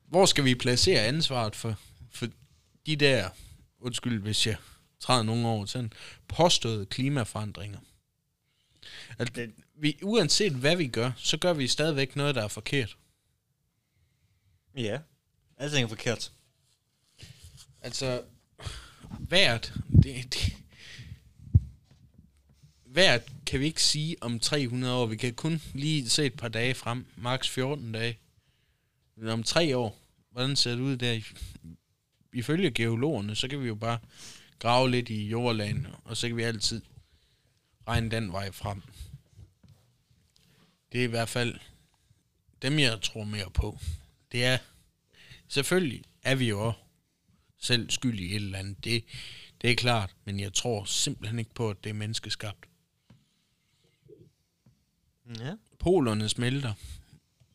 [0.06, 1.76] Hvor skal vi placere ansvaret for,
[2.12, 2.28] for
[2.86, 3.30] de der,
[3.80, 4.56] undskyld hvis jeg
[5.00, 5.94] træder nogen over, sådan
[6.28, 7.80] påståede klimaforandringer?
[9.18, 12.98] At Det- vi, uanset hvad vi gør, så gør vi stadigvæk noget, der er forkert.
[14.78, 15.00] Ja.
[15.58, 16.32] Alting er forkert.
[17.82, 18.22] Altså,
[19.20, 20.56] hvert, det, det,
[23.00, 25.06] hvert kan vi ikke sige om 300 år.
[25.06, 28.18] Vi kan kun lige se et par dage frem, maks 14 dage.
[29.16, 30.00] Men om tre år,
[30.32, 31.22] hvordan ser det ud der?
[32.34, 34.00] Ifølge geologerne, så kan vi jo bare
[34.60, 36.82] grave lidt i jordlagen, og så kan vi altid
[37.88, 38.82] regne den vej frem.
[40.92, 41.60] Det er i hvert fald
[42.62, 43.80] dem, jeg tror mere på.
[44.32, 44.58] Det er,
[45.48, 46.80] selvfølgelig er vi jo også
[47.58, 48.84] selv skyld i et eller andet.
[48.84, 49.04] Det,
[49.62, 52.69] det er klart, men jeg tror simpelthen ikke på, at det er menneskeskabt.
[55.40, 55.54] Ja.
[55.80, 56.74] Polerne smelter.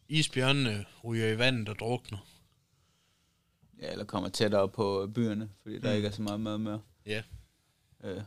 [0.09, 2.19] Isbjørnene ryger i vandet og drukner.
[3.83, 5.97] Ja, eller kommer tættere på byerne, fordi der Mm.
[5.97, 6.81] ikke er så meget mad mere.
[7.07, 7.23] Ja.
[8.05, 8.23] Øh.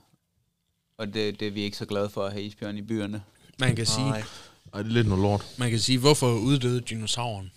[0.98, 3.24] Og det, det er vi ikke så glade for at have isbjørn i byerne.
[3.60, 4.24] Man kan sige, Nej.
[4.74, 5.56] Ej, det er lidt noget lort.
[5.58, 7.52] man kan sige, hvorfor uddøde dinosauren?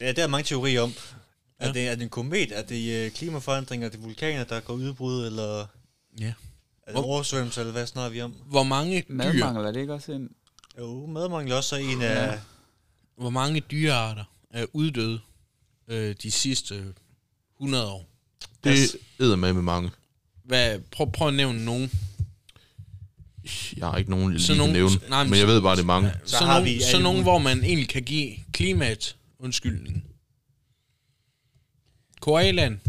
[0.00, 0.92] Det er, der er mange teorier om.
[1.58, 1.72] Er, Ja.
[1.72, 2.52] det, er det en komet?
[2.58, 3.86] Er det øh, klimaforandringer?
[3.86, 5.26] Er det vulkaner, der går udbrud?
[5.26, 5.66] Eller
[6.20, 6.32] Ja.
[6.92, 7.60] Hvor- oversvømmelse?
[7.60, 8.32] Eller hvad snakker vi om?
[8.46, 10.30] Hvor mange dyr, Madmangel er det ikke også en...
[10.78, 12.26] Jo, madmangel er også en af...
[12.32, 12.38] Ja.
[13.18, 15.20] hvor mange dyrearter er uddøde
[15.88, 16.94] øh, de sidste
[17.56, 18.08] 100 år?
[18.64, 19.90] Det æder med med mange.
[20.44, 21.90] Hvad, prøv, prøv at nævne nogen.
[23.76, 25.62] Jeg har ikke nogen, jeg Så lige kan nogen- nævne, nej, men men jeg ved
[25.62, 26.12] bare, det er mange.
[26.24, 30.04] Så Så, har nogen, vi så nogen, hvor man egentlig kan give klimaet undskyldning.
[32.20, 32.80] Koalaen.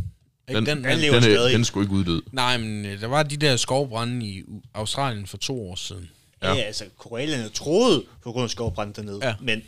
[0.47, 1.53] Den- den, Den den, lever Den stadig.
[1.53, 2.21] den skulle ikke uddød.
[2.31, 6.10] nej, men øh, der var de der skovbrænde i Australien for to år siden.
[6.43, 6.62] Ja, Ja.
[6.62, 9.19] altså, koalerne troede på grund af skovbrand dernede.
[9.23, 9.33] Ja.
[9.41, 9.62] Men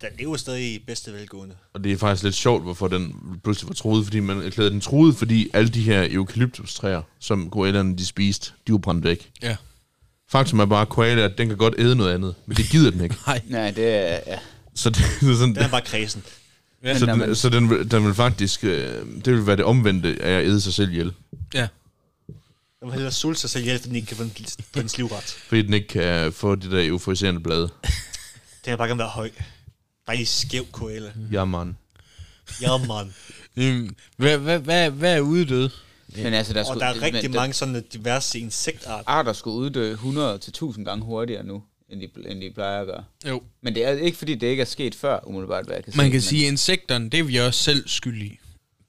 [0.00, 1.54] den lever stadig i bedste velgående.
[1.74, 4.80] Og det er faktisk lidt sjovt, hvorfor den pludselig var truet, fordi man erklærede den
[4.80, 9.30] truet, fordi alle de her eukalyptustræer, som koalerne de spiste, de var brændt væk.
[9.42, 9.56] Ja.
[10.30, 12.90] Faktum er bare, at koala, at den kan godt æde noget andet, men det gider
[12.90, 13.16] den ikke.
[13.26, 13.40] Nej.
[13.46, 14.20] Nej, det er...
[14.26, 14.38] Ja.
[14.74, 16.22] Så, det, det er sådan, Den er bare kredsen.
[16.86, 19.56] Ja, så, når man- den, så den, vil- den vil faktisk, øh, det vil være
[19.56, 21.12] det omvendte af at æde sig selv ihjel.
[21.54, 21.68] ja.
[22.80, 24.30] Den vil hellere sulte sig selv ihjel, fordi den ikke kan få den
[24.72, 25.24] på dens livret.
[25.48, 27.60] Fordi den ikke kan få de der euforiserende blade.
[28.64, 29.30] Den kan bare gerne være høj.
[30.06, 31.12] Bare lige skæv koala.
[31.32, 31.76] Ja, man.
[32.62, 33.14] Ja, man.
[34.16, 35.70] Hvad, hvad, hvad, hvad er uddød?
[36.16, 39.04] Men altså, der, Og skulle, der er men rigtig der- mange sådan diverse insektarter.
[39.06, 42.86] arter skulle uddø 100 til 1000 gange hurtigere nu, end de, end de plejer at
[42.86, 43.04] gøre.
[43.28, 43.42] Jo.
[43.60, 45.96] Men det er ikke, fordi det ikke er sket før, umiddelbart, hvad jeg kan se.
[45.96, 48.38] Man kan men, sige, at insekterne, det er vi også selv skyld i.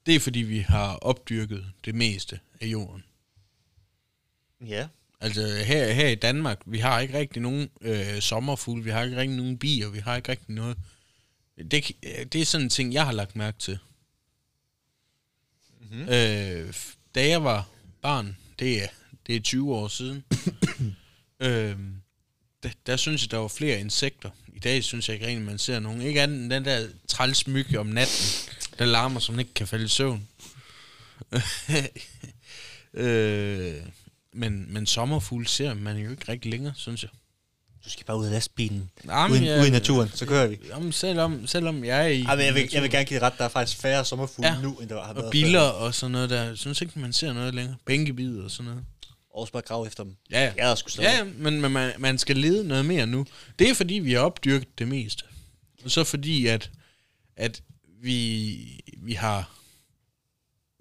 [0.06, 3.04] Det er fordi, vi har opdyrket det meste af jorden.
[4.66, 4.88] Ja.
[5.20, 9.16] Altså her, her i Danmark, vi har ikke rigtig nogen øh, sommerfugle, vi har ikke
[9.16, 10.76] rigtig nogen bier, vi har ikke rigtig noget.
[11.70, 11.92] Det,
[12.32, 13.78] det er sådan en ting, jeg har lagt mærke til.
[15.80, 16.02] Mm-hmm.
[16.02, 16.74] Øh,
[17.14, 17.68] da jeg var
[18.02, 18.88] barn, det er,
[19.26, 20.24] det er 20 år siden,
[21.46, 21.76] øh,
[22.68, 24.30] der, der synes jeg, der var flere insekter.
[24.56, 26.02] I dag synes jeg ikke rigtig, man ser nogen.
[26.02, 28.26] Ikke andet end den der trælsmyg om natten,
[28.78, 30.28] der larmer, som ikke kan falde i søvn.
[32.94, 33.74] øh,
[34.32, 37.10] men, men sommerfugle ser man jo ikke rigtig længere, synes jeg.
[37.84, 38.90] Du skal bare ud af lastbilen.
[39.06, 40.58] Jamen, Uden, jeg- ude i naturen, så kører vi.
[40.68, 42.22] Jamen, selvom, selvom jeg er i...
[42.22, 44.54] Ej, men jeg, vil, jeg vil gerne give ret, der er faktisk færre sommerfugle Ja.
[44.54, 44.62] ja.
[44.62, 46.42] nu, end der har været Og biler og sådan noget der.
[46.44, 47.76] Jeg synes ikke, man ser noget længere.
[47.86, 48.84] Bænkebider og sådan noget.
[49.40, 50.16] Også bare grave efter dem.
[50.30, 50.52] Ja, ja.
[50.56, 51.08] Jeg er sgu stadig.
[51.08, 53.26] Ja, men, men man, man skal lede noget mere nu.
[53.58, 55.24] Det er fordi, vi har opdyrket det meste.
[55.84, 56.70] Og så fordi, at,
[57.36, 57.62] at
[58.00, 59.50] vi, vi har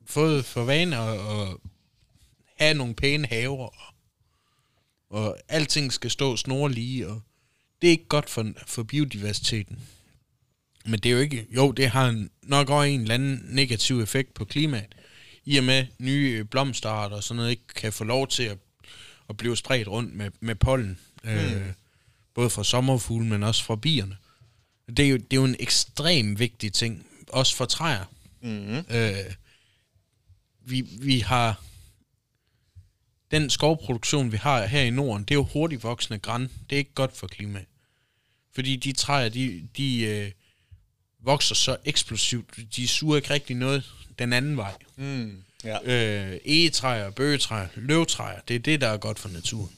[0.05, 1.47] fået for vane at, at
[2.55, 3.93] have nogle pæne haver, og,
[5.09, 7.21] og alting skal stå snorlige, og
[7.81, 9.79] det er ikke godt for, for biodiversiteten.
[10.85, 14.33] Men det er jo ikke, jo, det har nok også en eller anden negativ effekt
[14.33, 14.95] på klimaet,
[15.47, 18.57] i og med nye blomsterarter og sådan noget ikke kan få lov til at,
[19.29, 21.29] at blive spredt rundt med, med pollen, mm.
[21.29, 21.73] øh,
[22.33, 24.17] både fra sommerfugle, men også fra bierne.
[24.87, 28.05] Det er, jo, det er jo en ekstrem vigtig ting, også for træer.
[28.41, 28.85] Mm-hmm.
[28.89, 29.33] Øh,
[30.61, 31.61] vi, vi har
[33.31, 36.41] den skovproduktion, vi har her i Norden, det er jo hurtigt voksende græn.
[36.69, 37.67] Det er ikke godt for klimaet.
[38.53, 40.31] Fordi de træer, de, de øh,
[41.23, 42.59] vokser så eksplosivt.
[42.75, 43.83] De suger ikke rigtig noget
[44.19, 44.73] den anden vej.
[44.95, 45.43] Mm.
[45.63, 45.77] Ja.
[45.83, 49.71] Øh, egetræer, bøgetræer, løvtræer, det er det, der er godt for naturen.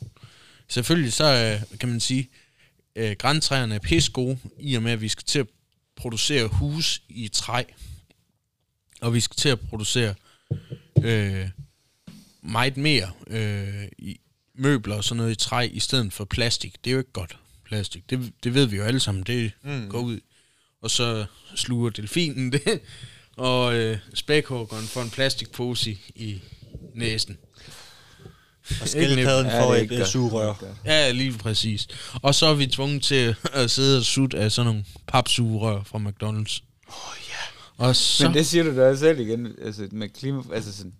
[0.67, 2.29] Selvfølgelig så øh, kan man sige,
[2.95, 5.47] øh, græntræerne er pisse gode, i og med, at vi skal til at
[5.95, 7.63] producere hus i træ.
[9.01, 10.15] Og vi skal til at producere
[11.03, 11.47] øh,
[12.41, 14.19] meget mere øh, i
[14.55, 16.75] møbler og sådan noget i træ, i stedet for plastik.
[16.83, 18.09] Det er jo ikke godt, plastik.
[18.09, 19.89] Det, det ved vi jo alle sammen, det mm.
[19.89, 20.19] går ud.
[20.81, 21.25] Og så
[21.55, 22.81] sluger delfinen det,
[23.37, 26.41] og øh, spækhuggeren får en plastikpose i,
[26.93, 27.37] næsen.
[28.81, 30.53] Og skildpadden Ja, får er et ikke øh, sugerør.
[30.85, 31.87] Ja, lige præcis.
[32.21, 35.97] Og så er vi tvunget til at sidde og sutte af sådan nogle papsugerør fra
[35.99, 36.61] McDonald's.
[36.87, 37.85] Åh, oh, ja.
[37.85, 38.23] Og så...
[38.23, 40.93] Men det siger du da også selv igen, altså med klima, altså sådan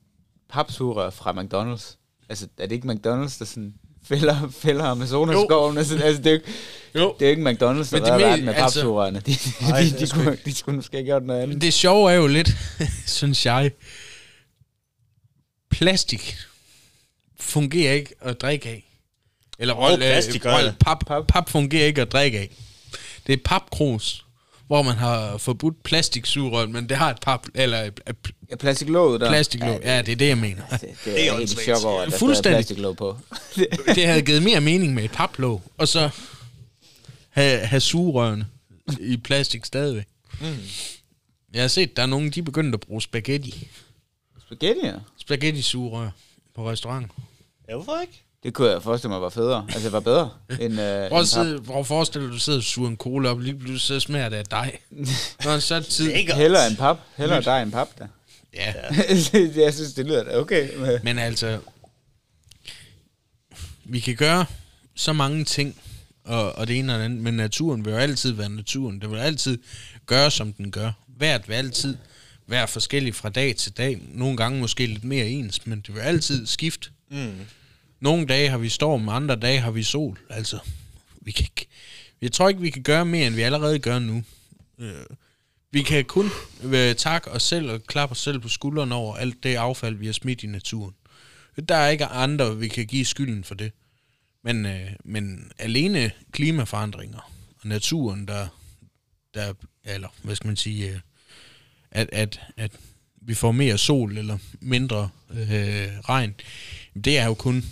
[0.50, 1.96] papsugerør fra McDonald's.
[2.30, 3.74] Altså, er det ikke McDonald's, der sådan
[4.10, 5.78] fælder, fælder Amazonaskoven?
[5.78, 6.48] Altså, altså, det er jo ikke,
[6.96, 7.16] jo.
[7.20, 9.20] det er jo ikke McDonald's, der Men det redder med- verden med altså- papsugerørene.
[9.20, 11.62] De, de, Nej, de, det de, sgu kunne, de skulle måske have gjort noget andet.
[11.62, 12.50] Det sjove er jo lidt,
[13.20, 13.72] synes jeg,
[15.72, 16.38] plastik
[17.40, 18.86] fungerer ikke at drikke af.
[19.60, 20.76] Eller Åh, rold, plastik gør rold, det.
[20.80, 21.28] pap, pap.
[21.28, 22.50] pap fungerer ikke at drikke af.
[23.28, 24.26] Det er papkrus,
[24.68, 28.16] hvor man har forbudt plastiksugerør, men det har et pap, eller et, et
[28.52, 29.30] Ja, plastiklåget der.
[29.30, 29.80] plastiklåg.
[29.84, 30.62] Ja, det er det, jeg mener.
[30.72, 31.64] Det, det, Det er helt åndssvagt.
[31.64, 32.58] chok over, at der er Fuldstændig.
[32.58, 33.18] plastiklåg på.
[33.96, 36.10] Det havde givet mere mening med et paplåg, og så
[37.30, 38.48] have, have sugerørene
[39.00, 40.06] i plastik stadigvæk.
[40.42, 40.48] Mm.
[41.54, 43.68] Jeg har set, der er nogen, de er begyndt at bruge spaghetti.
[44.46, 44.94] Spaghetti, ja.
[45.18, 46.10] Spaghetti-sugerør
[46.56, 47.10] på restauranter.
[47.70, 48.24] Ja, hvorfor ikke?
[48.44, 49.66] Det kunne jeg forestille mig var federe.
[49.68, 50.30] Altså, det var bedre
[50.62, 52.98] end, uh, Prøv at sidde, prøv at forestille dig, at du sidder og suger en
[52.98, 54.80] cola op, og lige pludselig så smager det af dig.
[55.46, 56.12] Når en så tid...
[56.12, 56.98] Heller en pap.
[57.18, 58.08] Heller dig end pap, da.
[58.54, 58.74] Ja,
[59.56, 60.70] jeg synes, det lyder da okay.
[61.04, 61.60] Men altså...
[63.84, 64.46] Vi kan gøre
[64.96, 65.82] så mange ting,
[66.24, 69.02] og, og det ene og det andet, men naturen vil jo altid være naturen.
[69.02, 69.58] Det vil altid
[70.06, 70.92] gøre, som den gør.
[71.08, 71.98] Hvert vil altid
[72.48, 74.00] være forskellig fra dag til dag.
[74.08, 76.90] Nogle gange måske lidt mere ens, men det vil altid skifte.
[77.12, 77.34] Mm.
[78.00, 80.20] Nogle dage har vi storm, andre dage har vi sol.
[80.30, 80.60] Altså,
[81.22, 81.68] vi kan ikke,
[82.22, 84.24] jeg tror ikke, vi kan gøre mere, end vi allerede gør nu.
[84.80, 85.06] Øh,
[85.72, 86.30] vi kan kun
[86.64, 90.06] øh, takke os selv og klappe os selv på skuldrene over alt det affald, vi
[90.06, 90.96] har smidt i naturen.
[91.70, 93.72] Der er ikke andre, vi kan give skylden for det.
[94.44, 98.48] Men, øh, men alene klimaforandringer og naturen, der,
[99.34, 99.54] der
[99.84, 101.00] eller hvad skal man sige, øh,
[101.92, 102.72] at, at, at
[103.22, 106.36] vi får mere sol eller mindre øh, regn,
[107.04, 107.66] det er jo kun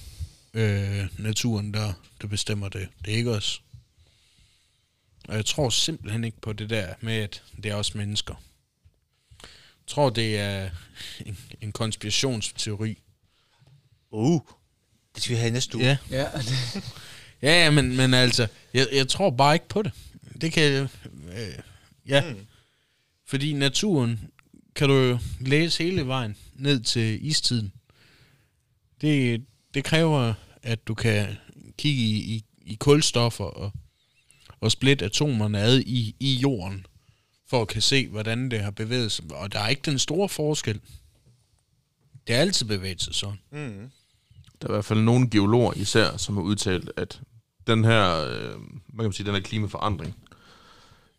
[0.53, 2.87] øh, naturen, der, der bestemmer det.
[3.05, 3.61] Det er ikke os.
[5.27, 8.35] Og jeg tror simpelthen ikke på det der med, at det er os mennesker.
[9.41, 10.69] Jeg tror, det er
[11.25, 12.97] en, en konspirationsteori.
[14.11, 14.41] Uh,
[15.15, 15.97] det skal vi have i næste uge.
[16.11, 16.27] Ja,
[17.41, 19.91] Ja, ja, men, men altså, jeg, jeg tror bare ikke på det.
[20.41, 20.87] Det kan jeg...
[21.37, 21.59] Øh,
[22.07, 22.33] ja.
[22.33, 22.47] Mm.
[23.25, 24.19] Fordi naturen
[24.75, 27.73] kan du jo læse hele vejen ned til istiden.
[29.01, 31.37] Det, det kræver, at du kan
[31.77, 33.71] kigge i, i, i kulstoffer og,
[34.61, 36.85] og splitte atomerne ad i, i jorden,
[37.49, 39.25] for at kan se, hvordan det har bevæget sig.
[39.31, 40.79] Og der er ikke den store forskel.
[42.27, 43.39] Det har altid bevæget sig sådan.
[43.51, 43.89] Mm.
[44.61, 47.21] Der er i hvert fald nogle geologer især, som har udtalt, at
[47.67, 48.49] den her, øh,
[48.87, 50.15] hvad kan man sige, den her klimaforandring,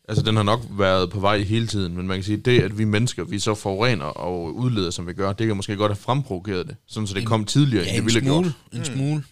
[0.08, 2.78] altså den har nok været på vej hele tiden, men man kan sige, det at
[2.78, 5.96] vi mennesker, vi så forurener og udleder, som vi gør, det kan måske godt have
[5.96, 8.88] fremprovokeret det, sådan så det kom tidligere, end det en ville have smule, gjort.
[8.88, 9.24] en smule.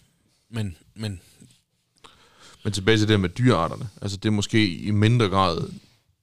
[0.51, 1.21] Men, men
[2.67, 5.69] Men tilbage til det med dyrearterne, altså det er måske i mindre grad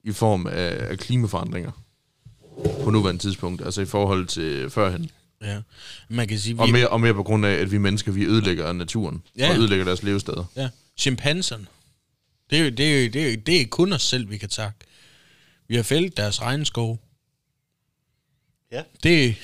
[0.03, 1.71] i form af, af klimaforandringer
[2.83, 5.09] på nuværende tidspunkt, altså i forhold til førhen.
[5.41, 5.61] ja,
[6.09, 8.73] man kan sige, Og mere, og mere på grund af, at vi mennesker, vi ødelægger
[8.73, 9.49] naturen, Ja.
[9.49, 10.45] og ødelægger deres levesteder.
[10.55, 11.65] ja, chimpanserne,
[12.49, 14.37] det er, jo, det, er jo, det, er jo, det er kun os selv, vi
[14.37, 14.79] kan takke.
[15.67, 16.99] Vi har fældet deres regnskov.
[18.71, 18.81] Ja.
[19.03, 19.35] Det,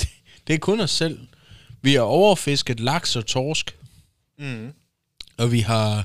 [0.00, 0.08] det,
[0.46, 1.18] det er kun os selv.
[1.82, 3.76] Vi har overfisket laks og torsk,
[4.38, 4.72] Mm.
[5.38, 6.04] og vi har...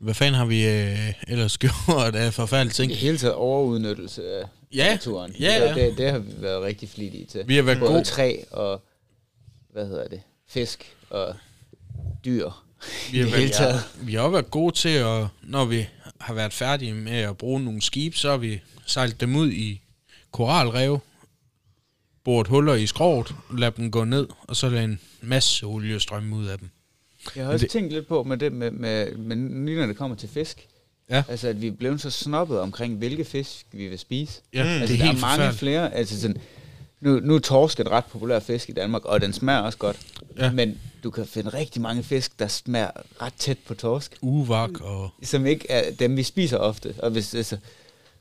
[0.00, 2.92] Hvad fanden har vi øh, ellers gjort af forfærdelige ting?
[2.92, 4.44] I hele taget overudnyttelse af
[4.74, 5.34] Ja, naturen.
[5.40, 5.74] ja, ja.
[5.86, 7.48] Det, det, har vi været rigtig flittige til.
[7.48, 8.04] Vi har været Både gode.
[8.04, 8.82] træ og,
[9.72, 11.34] hvad hedder det, fisk og
[12.24, 12.50] dyr.
[13.12, 13.80] Vi har, været, taget.
[14.02, 15.86] vi har også været gode til, at når vi
[16.20, 19.82] har været færdige med at bruge nogle skib, så har vi sejlet dem ud i
[20.32, 20.98] koralrev,
[22.24, 26.36] boret huller i skroget, ladet dem gå ned, og så lader en masse olie strømme
[26.36, 26.70] ud af dem.
[27.36, 29.96] Jeg har også det- tænkt lidt på med det, med, med, med lige når det
[29.96, 30.66] kommer til fisk.
[31.10, 31.22] Ja.
[31.28, 34.40] Altså, at vi er blevet så snobbet omkring, hvilke fisk vi vil spise.
[34.54, 35.94] Ja, Altså, det er der helt er mange flere.
[35.94, 36.36] Altså, sådan,
[37.00, 39.96] nu, nu er torsk et ret populær fisk i Danmark, og den smager også godt.
[40.38, 40.52] Ja.
[40.52, 42.90] Men du kan finde rigtig mange fisk, der smager
[43.22, 45.10] ret tæt på torsk, Uvak og...
[45.22, 46.94] som ikke er dem, vi spiser ofte.
[46.98, 47.56] Og hvis, altså,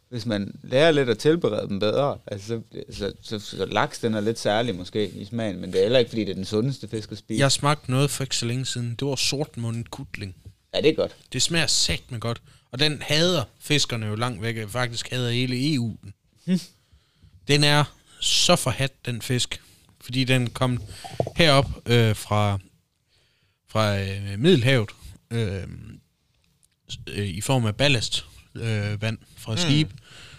[0.10, 4.14] hvis man lærer lidt at tilberede dem bedre, altså, så, så, så, så laks, den
[4.14, 6.46] er lidt særlig måske i smagen, men det er heller ikke, fordi det er den
[6.46, 7.40] sundeste fisk at spise.
[7.40, 8.96] Jeg smagte noget for ikke så længe siden.
[9.00, 10.36] Det var sortmundet kutling.
[10.74, 11.16] Ja, det er godt.
[11.34, 12.42] Det smager sagt med godt.
[12.72, 14.70] Og den hader fiskerne jo langt væk.
[14.70, 16.14] Faktisk hader hele EU den.
[16.46, 16.60] Hm.
[17.48, 17.84] Den er
[18.22, 19.62] så forhat, den fisk.
[20.02, 20.82] Fordi den kom
[21.36, 22.60] herop øh, fra,
[23.68, 24.90] fra øh, Middelhavet
[25.32, 25.64] øh,
[27.08, 29.90] øh, i form af ballast øh, vand fra skib,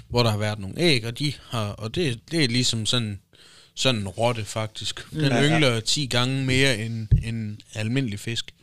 [0.09, 3.21] hvor der har været nogle æg, og de har, og det, det er ligesom sådan,
[3.75, 5.11] sådan en rotte faktisk.
[5.11, 5.49] Den Ja, ja.
[5.55, 8.55] yngler 10 gange mere end en almindelig fisk.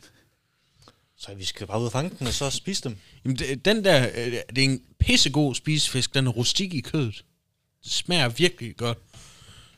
[1.16, 2.96] Så vi skal bare ud og fange den, og så spise dem.
[3.24, 6.14] Jamen, det, den der, øh, det er en pissegod spisefisk.
[6.14, 7.24] Den er rustik i kødet.
[7.84, 8.98] Det smager virkelig godt.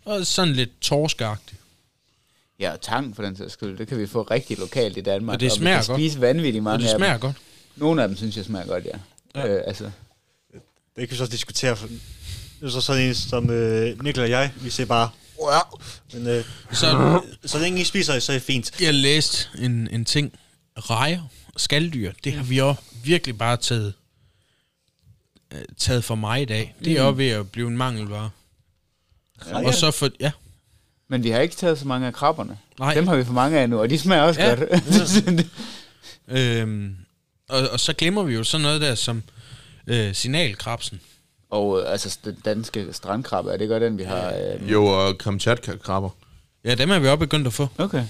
[0.04, 1.58] Og sådan lidt torskagtig.
[2.60, 3.78] Ja, og tang for den sags skyld.
[3.78, 5.34] Det kan vi få rigtig lokalt i Danmark.
[5.34, 5.98] Og det vi smager kan godt.
[6.00, 7.20] spise vanvittigt Og mange det af smager dem.
[7.20, 7.36] godt.
[7.76, 8.98] Nogle af dem synes jeg smager godt, ja.
[9.34, 9.40] Ja.
[9.40, 9.48] ja.
[9.56, 9.84] Øh, altså,
[10.96, 11.76] Det kan vi så også diskutere.
[11.76, 12.00] For det
[12.62, 15.10] er så sådan en som øh, Mikkel og jeg, vi ser bare...
[15.40, 15.80] Wow.
[16.12, 18.80] Men øh, Så så længe I spiser, så er det fint.
[18.80, 20.32] jeg læste en, en ting.
[20.78, 21.22] Rejer
[21.54, 23.94] og skalddyr, det har vi også virkelig bare taget,
[25.52, 26.74] øh, taget for mig i dag.
[26.84, 28.30] Det er også ved at blive en mangelvare.
[29.52, 29.66] Rejer?
[29.66, 30.30] Og så for, ja,
[31.08, 32.58] men vi har ikke taget så mange af krabberne.
[32.78, 32.94] nej.
[32.94, 34.54] Dem har vi for mange af nu, og de smager også Ja.
[34.54, 35.46] godt.
[36.28, 36.96] Øhm,
[37.50, 39.22] og, og så glemmer vi jo sådan noget der som
[39.86, 41.00] øh, signalkrabsen.
[41.50, 44.34] og øh, altså, den danske strandkrabbe, er det godt den, vi har?
[44.62, 46.10] Øh, Jo, og Kamchatka-krabber.
[46.64, 47.68] Ja, dem er vi også begyndt at få.
[47.78, 48.04] Okay.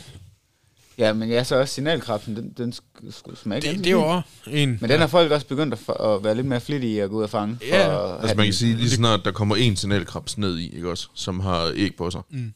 [0.99, 4.03] Ja, men ja, så også signalkrabsen, den, den sk- skulle smage Det, det er jo
[4.07, 4.79] også en...
[4.81, 7.17] Men den har folk også begyndt at, at være lidt mere flittige i at gå
[7.17, 7.59] ud og fange.
[7.63, 7.77] Ja.
[7.77, 10.75] at have Altså man den- kan sige, lige snart der kommer en signalkrabs ned i,
[10.77, 12.53] ikke også, som har æg på sig, mm.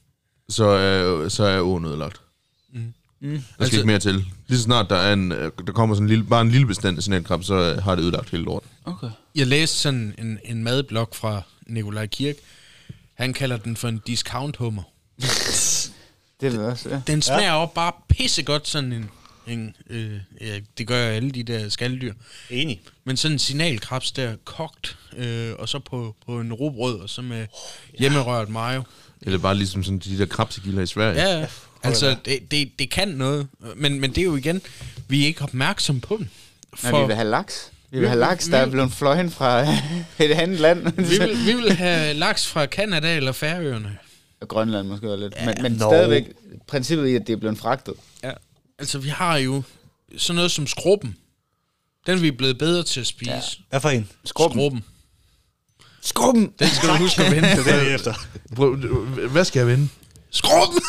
[0.48, 2.20] så, er, så er åen ødelagt.
[2.72, 2.94] Mm.
[3.22, 4.14] Der skal Altså- ikke mere til.
[4.46, 6.66] Lige så snart der, er en, øh, der kommer sådan en lille, bare en lille
[6.66, 8.70] bestand af signalkrabs, så øh, har det ødelagt hele lorten.
[8.84, 9.08] Okay.
[9.34, 12.36] Jeg læste sådan en, en madblog fra Nikolaj Kirk.
[13.14, 14.82] Han kalder den for en discount hummer.
[16.40, 17.00] Det er det også, ja.
[17.06, 17.56] Den smager ja.
[17.56, 19.10] også bare pissegodt, sådan en...
[19.46, 22.12] en øh, ja, det gør alle de der skalddyr.
[22.50, 22.80] Enig.
[23.04, 27.22] Men sådan en signalkrabs der, kogt, øh, og så på, på en robrød, og så
[27.22, 27.46] med
[27.98, 28.82] hjemmerørt mayo.
[29.22, 31.22] Eller bare ligesom sådan de der krabsegilder i Sverige.
[31.22, 31.46] Ja, ja.
[31.84, 33.48] Altså, det, det, det kan noget.
[33.76, 34.62] Men, men det er jo igen,
[35.08, 36.30] vi er ikke opmærksom på den.
[36.82, 37.70] Nej, vi vil have laks.
[37.90, 39.60] Vi vil Vi- have laks, der vi- er blevet fløjen fra
[40.24, 40.92] et andet land.
[40.96, 43.98] vi, vil, vi vil have laks fra Kanada eller Færøerne.
[44.40, 45.34] Og Grønland måske også lidt.
[45.46, 45.78] Men, men Nå.
[45.90, 46.24] stadigvæk
[46.66, 47.94] princippet i, at det er blevet fragtet.
[48.22, 48.30] Ja.
[48.78, 49.62] Altså, vi har jo
[50.16, 51.16] sådan noget som skrubben.
[52.06, 53.30] Den er vi blevet bedre til at spise.
[53.30, 53.40] Ja.
[53.70, 54.08] Hvad for en?
[54.24, 54.58] Skrubben.
[54.58, 54.84] Skrubben.
[56.02, 56.52] Skrubben!
[56.58, 57.48] Den skal du huske at vende.
[57.64, 58.14] Det er er efter.
[59.28, 59.88] Hvad skal jeg vinde?
[60.34, 60.82] Skrubben!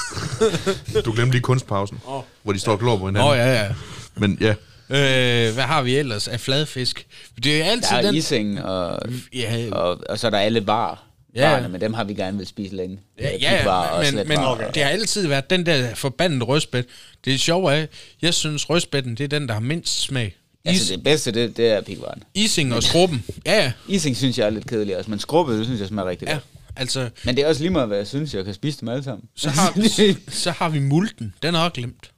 [1.06, 2.22] Du glemte lige kunstpausen, Åh.
[2.44, 3.32] hvor de står og glor på Åh, hinanden.
[3.32, 3.70] oh, ja, ja.
[4.16, 4.54] Men ja,
[4.90, 7.06] Øh, hvad har vi ellers af fladfisk?
[7.44, 8.16] Det er altid Der er den...
[8.16, 9.00] ising, og,
[9.34, 10.96] Ja, og, og så er der alle varer.
[11.36, 11.50] Ja.
[11.50, 13.00] Varerne, men dem har vi gerne vil spise længe.
[13.20, 14.72] Ja, ja og men, men sletvarer.
[14.72, 16.86] det har altid været den der forbandede røstbæt.
[17.26, 17.88] Det er sjovt af,
[18.22, 20.26] jeg synes røstbætten, det er den, der har mindst smag.
[20.66, 22.24] Is, Altså det bedste, det, det er pigvaren.
[22.34, 23.24] ising og skrubben.
[23.46, 23.72] Ja, ja.
[23.88, 26.34] Ising synes jeg er lidt kedelig også, men skrubbe, det synes jeg smager rigtig ja.
[26.34, 26.44] godt.
[26.76, 29.04] Altså, Men det er også lige meget, hvad jeg synes, jeg kan spise dem alle
[29.04, 29.28] sammen.
[29.36, 29.74] så har,
[30.44, 31.34] så har vi multen.
[31.42, 32.12] Den er også glemt.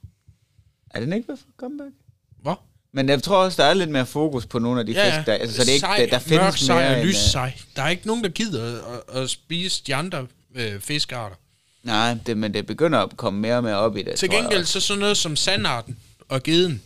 [0.90, 1.90] er den ikke ved comeback?
[2.42, 2.60] Hvor?
[2.92, 5.32] Men jeg tror også, der er lidt mere fokus på nogle af de fisk, der,
[5.32, 7.20] altså, så det er ikke, sej, der, der findes mørk, sej mere og lys øh,
[7.20, 7.52] sej.
[7.76, 11.36] Der er ikke nogen, der gider at, at spise de andre øh, fiskearter.
[11.82, 14.40] Nej, det, men det begynder at komme mere og mere op i det, Til jeg
[14.42, 15.96] gengæld så sådan noget som sandarten
[16.28, 16.82] og geden.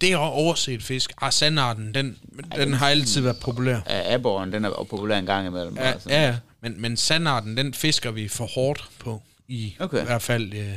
[0.00, 1.12] Det er også overset fisk.
[1.20, 2.18] Ah, sandarten, den,
[2.56, 3.80] den har altid været populær.
[3.88, 5.76] Ja, Aborren, den er populær en gang imellem.
[5.76, 9.22] Ja, ja, men, men sandarten, den fisker vi for hårdt på.
[9.48, 10.00] I Okay.
[10.02, 10.72] i hvert fald øh,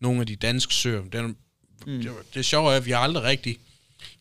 [0.00, 1.02] nogle af de danske søer.
[1.12, 1.36] Den,
[1.86, 2.02] mm.
[2.02, 3.56] det, det sjove er, at vi har aldrig rigtig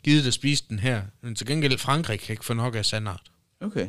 [0.03, 1.01] givet at spise den her.
[1.21, 3.21] Men til gengæld Frankrig kan ikke få nok af sandart.
[3.61, 3.87] Okay.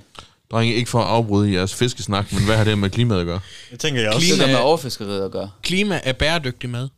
[0.51, 3.41] Drenge, ikke for at afbryde jeres fiskesnak, men hvad har det med klimaet at gøre?
[3.71, 4.27] Det tænker jeg også.
[4.27, 5.51] Det Klima- der med overfiskeriet at gøre.
[5.63, 6.89] Klima er bæredygtig mad.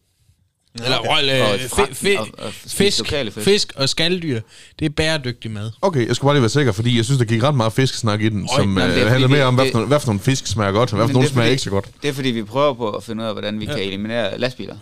[0.85, 1.55] Eller okay.
[1.55, 3.41] øh, fi, fragten fi, og- og spise fisk, fisk.
[3.45, 4.41] fisk og skalddyr,
[4.79, 5.71] det er bæredygtig mad.
[5.83, 8.21] Okay, jeg skal bare lige være sikker, fordi jeg synes, der gik ret meget fiskesnak
[8.23, 10.07] i den, Øj, som nej, øh, handler fordi, mere om, hvad for, nogle, hvad for
[10.07, 11.87] nogle fisk smager godt, og hvad for nogle er smager fordi- ikke så godt.
[12.03, 14.77] Det er fordi, vi prøver på at finde ud af, hvordan vi kan eliminere lastbiler.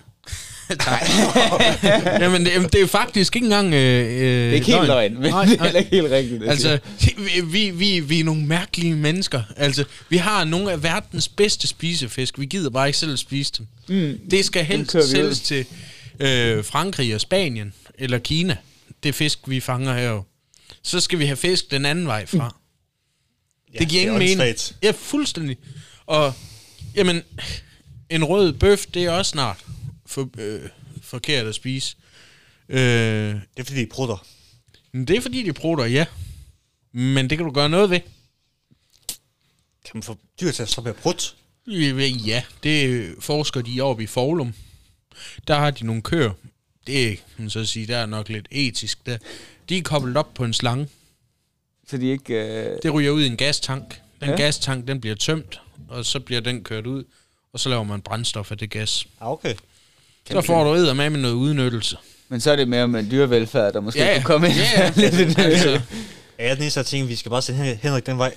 [2.20, 3.74] Jamen, det, det er faktisk ikke engang...
[3.74, 5.78] Øh, øh, Det er ikke helt løgn, men Nej, det er nej.
[5.78, 6.40] ikke helt rigtigt.
[6.40, 6.78] det Altså,
[7.44, 9.42] vi, vi, vi, er nogle mærkelige mennesker.
[9.56, 12.38] Altså, vi har nogle af verdens bedste spisefisk.
[12.38, 13.66] Vi gider bare ikke selv spise dem.
[13.88, 14.18] Mm.
[14.30, 15.66] Det skal helst sælges til
[16.20, 18.56] øh, Frankrig og Spanien eller Kina.
[19.02, 20.22] Det fisk, vi fanger her.
[20.82, 22.56] Så skal vi have fisk den anden vej fra.
[23.74, 24.40] Ja, det giver er ingen mening.
[24.40, 24.76] åndssvagt.
[24.82, 25.56] Ja, fuldstændig.
[26.06, 26.32] Og,
[26.96, 27.22] jamen,
[28.10, 29.56] en rød bøf, det er også snart
[30.06, 30.68] for, øh,
[31.02, 31.96] forkert at spise.
[32.68, 34.26] Øh, Det er fordi, de prutter.
[34.92, 36.06] men det er fordi, de prutter, ja.
[36.92, 38.00] Men det kan du gøre noget ved.
[39.84, 41.24] Kan man få dyr til at stoppe at prutte?
[42.26, 44.54] Ja, det forsker de oppe i Forlum.
[45.48, 46.30] Der har de nogle køer.
[46.86, 49.18] Det er, kan man så sige, der er nok lidt etisk der.
[49.68, 50.88] De er koblet op på en slange.
[51.88, 52.34] Så de ikke...
[52.34, 54.00] Øh, Det ryger ud i en gastank.
[54.20, 54.36] Den ja.
[54.36, 57.04] gastank, den bliver tømt, og så bliver den kørt ud.
[57.52, 59.06] Og så laver man brændstof af det gas.
[59.20, 59.54] Ah, okay.
[60.30, 61.96] Så får du med med noget udnyttelse.
[62.28, 64.56] men så er det mere med dyrevelfærd, der måske Ja, kunne komme ind.
[64.56, 65.10] Ja, ja.
[65.16, 65.80] Lidt, Altså,
[66.38, 68.34] Ja, den eneste, jeg tænker, vi skal bare sende Hen- Henrik den vej.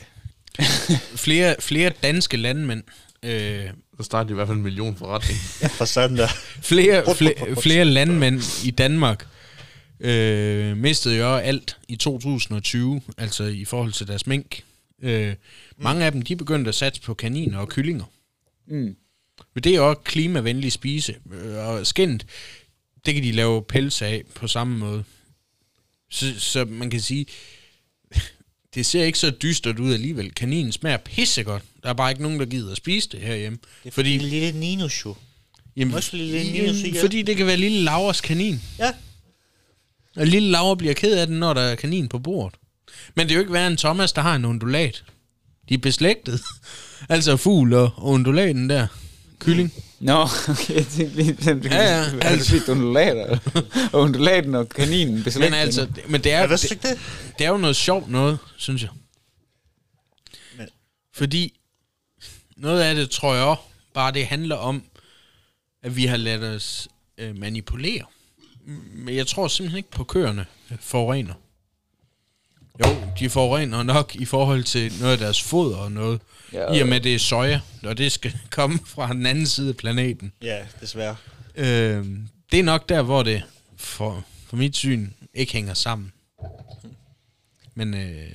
[1.26, 2.84] flere, flere danske landmænd,
[3.24, 3.64] øh,
[3.98, 5.40] Så starter de i hvert fald en million forretning.
[5.62, 6.28] Ja, for sådan der.
[6.62, 9.28] flere, flere, flere landmænd i Danmark
[10.00, 14.62] øh, mistede jo alt i 2020, altså i forhold til deres mink.
[15.04, 15.34] Øh,
[15.78, 18.04] mange af dem, de begyndte at satse på kaniner og kyllinger.
[18.68, 18.96] mm.
[19.54, 21.16] Men det er også klimavenlig spise.
[21.34, 22.26] Øh, Og skindet,
[23.06, 25.04] det kan de lave pels af på samme måde.
[26.12, 27.26] Så, så man kan sige,
[28.76, 30.32] det ser ikke så dystert ud alligevel.
[30.34, 31.64] Kaninen smager pissegodt.
[31.84, 33.58] Der er bare ikke nogen, der gider at spise det herhjemme.
[33.84, 35.16] Det er Fordi, lille Ninus jo.
[35.76, 36.96] jamen, også lille Ninus igen.
[37.02, 38.62] fordi det kan være lille Lauras kanin.
[38.80, 38.92] Ja.
[40.16, 42.60] Og lille Laura bliver ked af den, når der er kanin på bordet.
[43.16, 45.04] Men det er jo ikke værre end Thomas, der har en undulat.
[45.70, 46.42] De er beslægtet.
[47.10, 48.88] altså fugl og og undulaten der.
[49.40, 49.74] Kylling.
[50.00, 52.18] Nå, okay, jeg tænkte lige, at Ja, ja, altså.
[52.22, 52.50] altså.
[52.50, 53.38] sige undulater.
[53.94, 55.52] og undulaten og kaninen beslægtet.
[55.52, 57.00] Men altså, men det er, Jeg det, det.
[57.40, 58.90] det er jo noget sjovt noget, synes jeg.
[60.58, 60.68] Men-
[61.14, 61.60] Fordi
[62.58, 63.56] noget af det, tror jeg
[63.94, 64.84] bare det handler om,
[65.84, 68.04] at vi har ladet os øh, manipulere.
[68.94, 70.46] Men jeg tror simpelthen ikke på køerne
[70.80, 71.34] forurener.
[72.86, 76.22] Jo, de forurener nok i forhold til noget af deres foder og noget.
[76.54, 79.70] Ja, I og med det er soja, og det skal komme fra den anden side
[79.70, 80.34] af planeten.
[80.42, 81.16] Ja, desværre.
[81.56, 82.06] Øh,
[82.52, 83.44] det er nok der, hvor det
[83.78, 86.12] for, for mit syn ikke hænger sammen.
[87.76, 88.30] Men øh,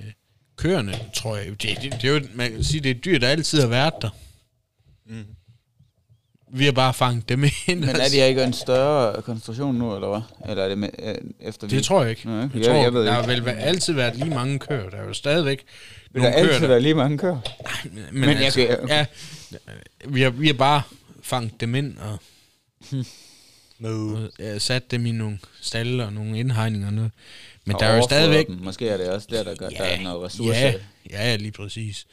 [0.56, 3.18] køerne, tror jeg, det, det, det er jo, man kan sige, det er et dyr,
[3.18, 4.10] der altid har været der.
[5.06, 5.24] Mm.
[6.54, 7.80] Vi har bare fanget dem ind.
[7.80, 10.50] Men er de ikke en større koncentration nu, eller hvad?
[10.50, 11.76] Eller er det med, øh, efter vi...
[11.76, 12.26] Det tror jeg ikke.
[12.28, 12.54] Nå, okay.
[12.54, 13.42] Jeg, Jeg- tror, jeg ved der ikke.
[13.42, 14.90] har vel altid været lige mange køer.
[14.90, 15.64] Der er jo stadigvæk
[16.12, 17.38] Vil der nogle køer, altid være lige mange køer?
[17.84, 19.06] Men, Men jeg altså, kan- ja,
[20.08, 20.82] vi har, vi har bare
[21.22, 22.18] fanget dem ind og,
[23.84, 27.10] og ja, sat dem i nogle stalle og nogle indhegninger og noget.
[27.64, 28.46] Men Og der er jo stadigvæk...
[28.46, 28.56] Dem.
[28.62, 30.58] Måske er det også der, der, gør, der er noget ressource.
[30.60, 30.72] Ja,
[31.10, 32.06] ja, ja, lige præcis.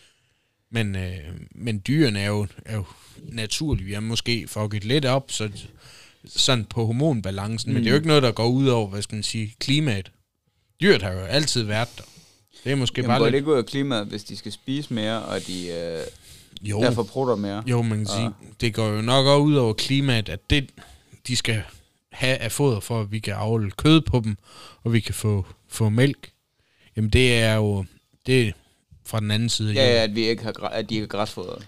[0.72, 1.17] Men, øh,
[1.51, 2.84] men dyrene er jo, er jo
[3.17, 3.93] naturlige.
[3.93, 5.49] Har måske fucket lidt op, så,
[6.26, 7.74] sådan på hormonbalancen, mm.
[7.74, 10.11] men det er jo ikke noget, der går ud over, hvad skal man sige, klimaet.
[10.82, 12.03] Dyret har jo altid været der.
[12.63, 13.39] Det er måske Jamen, bare går det lidt...
[13.41, 15.99] ikke ud af klimaet, hvis de skal spise mere, og de øh,
[16.70, 17.63] Jo, derfor prutter mere?
[17.67, 18.30] jo, man kan Og- sige,
[18.61, 20.70] det går jo nok også ud over klimaet, at det,
[21.28, 21.63] de skal
[22.11, 24.38] have af foder, for at vi kan avle kød på dem,
[24.84, 26.32] og vi kan få, få mælk.
[26.95, 27.86] Jamen det er jo,
[28.26, 28.51] det er
[29.10, 29.70] fra den anden side.
[29.70, 29.95] af Ja, jorden.
[29.97, 31.68] ja, at, vi ikke har, at de ikke er græsfodret.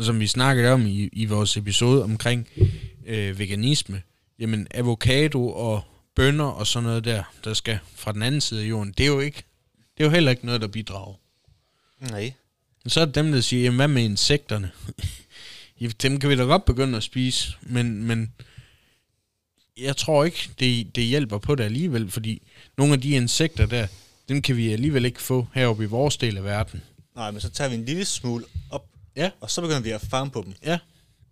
[0.00, 2.48] som vi snakkede om i, i vores episode omkring
[3.06, 4.02] øh, veganisme,
[4.38, 5.82] jamen avocado og
[6.14, 9.10] bønner og sådan noget der, der skal fra den anden side af jorden, det er
[9.10, 9.42] jo ikke,
[9.96, 11.14] det er jo heller ikke noget, der bidrager.
[12.00, 12.32] Nej.
[12.84, 14.70] Men så er det dem, der siger, jamen hvad med insekterne?
[15.80, 18.32] Ja, dem kan vi da godt begynde at spise, men, men
[19.78, 22.42] jeg tror ikke, det, det hjælper på det alligevel, fordi
[22.78, 23.86] nogle af de insekter der,
[24.28, 26.82] dem kan vi alligevel ikke få heroppe i vores del af verden.
[27.16, 29.30] Nej, men så tager vi en lille smule op, Ja.
[29.40, 30.54] og så begynder vi at farme på dem.
[30.64, 30.78] Ja,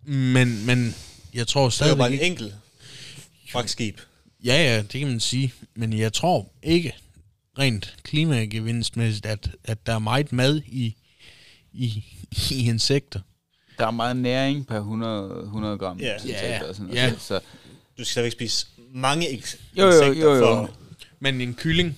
[0.03, 0.95] men, men
[1.33, 2.53] jeg tror Så er det jo stadig bare en enkelt
[3.51, 3.99] fragtskib.
[4.43, 5.53] Ja, ja, det kan man sige.
[5.75, 6.93] Men jeg tror ikke
[7.59, 10.95] rent klimagevinstmæssigt, at, at der er meget mad i,
[11.73, 12.03] i,
[12.51, 13.19] i insekter.
[13.77, 15.99] Der er meget næring per 100, 100 gram.
[15.99, 16.13] Ja.
[16.13, 17.05] insekter og sådan Ja.
[17.05, 17.21] noget.
[17.21, 17.33] Så,
[17.97, 20.45] Du skal stadigvæk spise mange eks- Jo, jo, insekter jo, jo.
[20.45, 20.71] for...
[21.19, 21.97] Men en kylling,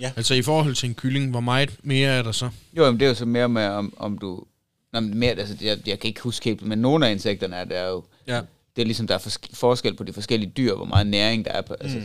[0.00, 0.12] Ja.
[0.16, 2.48] Altså i forhold til en kylling, hvor meget mere er der så?
[2.76, 4.44] Jo, men det er jo så mere med, om, om du...
[4.92, 7.64] Nå, men mere, altså, jeg, jeg kan ikke huske helt, men nogle af insekterne er
[7.64, 8.04] der er jo...
[8.26, 8.40] Ja.
[8.76, 11.50] Det er ligesom, der er fors- forskel på de forskellige dyr, hvor meget næring der
[11.50, 11.74] er på.
[11.80, 12.00] Altså,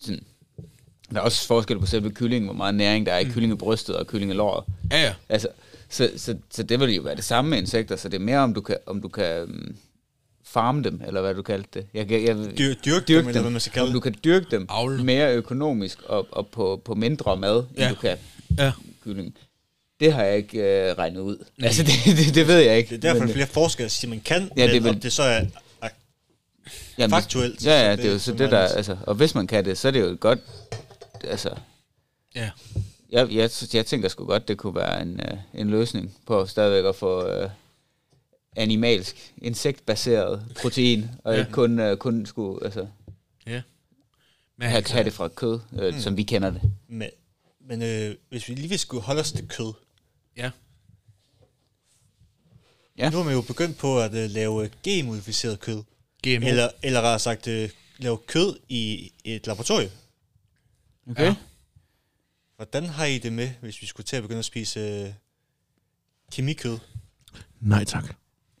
[0.00, 0.22] sådan,
[1.10, 4.06] der er også forskel på selve kyllingen, hvor meget næring der er i kyllingebrystet og
[4.06, 4.64] kyllingelåret.
[4.90, 5.14] Ja, ja.
[5.28, 5.48] Altså,
[5.88, 8.38] så, så, så det vil jo være det samme med insekter, så det er mere,
[8.38, 9.76] om du kan, om du kan um,
[10.46, 11.86] farme dem, eller hvad du kaldte det.
[11.94, 14.02] Jeg, jeg, jeg, Dyr, dyrke, dyrke dem, eller hvad man skal kalde du det.
[14.02, 15.04] kan dyrke dem Avle.
[15.04, 17.88] mere økonomisk og, og på, på mindre mad, end Ja.
[17.90, 18.16] du kan
[18.58, 18.72] Ja.
[19.04, 19.34] kylling.
[20.00, 21.44] Det har jeg ikke øh, regnet ud.
[21.62, 21.92] Altså, det,
[22.26, 22.88] det, det ved jeg ikke.
[22.88, 25.22] Det er derfor, men, der flere forskere siger, man kan, Ja, det men det så
[25.22, 25.40] er,
[26.98, 28.58] jamen, faktuelt, Ja, ja, så det, er jo det- så det, der...
[28.58, 30.38] Altså, og hvis man kan det, så er det jo godt...
[31.24, 31.50] Altså,
[32.34, 32.50] Ja.
[33.12, 36.84] jeg, jeg, jeg tænker sgu godt, det kunne være en, øh, en løsning på stadigvæk
[36.84, 37.50] at få øh,
[38.56, 41.40] animalsk, insektbaseret protein, og Ja.
[41.40, 42.86] ikke kun, øh, kun skulle altså,
[43.46, 43.62] ja.
[44.56, 46.00] Men have, have det fra kød, øh, mm.
[46.00, 46.62] som vi kender det.
[46.88, 47.10] Men,
[47.60, 49.72] men øh, hvis vi lige vil skulle holde os til kød,
[50.36, 50.50] Ja.
[52.98, 53.10] Ja.
[53.10, 55.82] nu er man jo begyndt på at øh, lave genmodificeret kød.
[56.22, 56.46] GMO.
[56.48, 59.90] Eller, eller rettere sagt, øh, lave kød i et laboratorium.
[61.10, 61.24] Okay?
[61.24, 61.34] Ja.
[62.56, 65.12] Hvordan har I det med, hvis vi skulle til at begynde at spise øh,
[66.32, 66.78] kemikød?
[67.60, 68.16] Nej tak.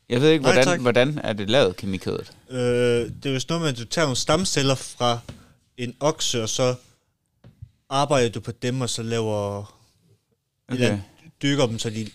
[0.08, 0.80] Jeg ved ikke, Nej, hvordan, tak.
[0.80, 2.32] hvordan er det lavet, kemikødet?
[2.50, 5.18] Øh, det er jo sådan noget med, at du tager nogle stamceller fra
[5.78, 6.74] en okse, og så
[7.90, 9.72] arbejder du på dem, og så laver...
[10.68, 10.82] Okay.
[10.84, 10.98] Eller
[11.42, 12.10] dykker dem, så de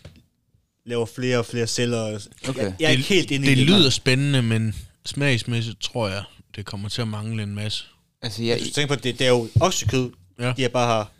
[0.85, 2.19] laver flere og flere celler.
[2.49, 2.61] Okay.
[2.63, 3.67] Jeg, jeg er ikke helt inde det i det.
[3.67, 4.75] lyder spændende, men
[5.05, 6.23] smagsmæssigt tror jeg,
[6.55, 7.83] det kommer til at mangle en masse.
[8.21, 10.53] Altså, jeg, Hvis du tænker på, det, det er jo oksekød, Ja.
[10.57, 11.11] de har bare har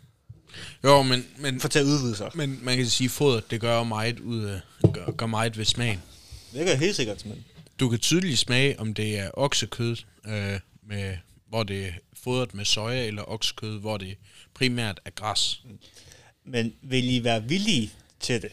[0.84, 2.30] Jo, men, men, for til at udvide sig.
[2.34, 4.60] men man kan sige, at fodret, det gør meget, ud af,
[4.94, 6.02] gør, gør meget ved smagen.
[6.52, 7.44] Det gør helt sikkert, men
[7.80, 9.96] Du kan tydeligt smage, om det er oksekød,
[10.26, 11.16] øh, med,
[11.48, 11.92] hvor det er
[12.22, 14.16] fodret med soja, eller oksekød, hvor det
[14.54, 15.62] primært er græs.
[16.46, 17.90] Men vil I være villige
[18.20, 18.50] til det?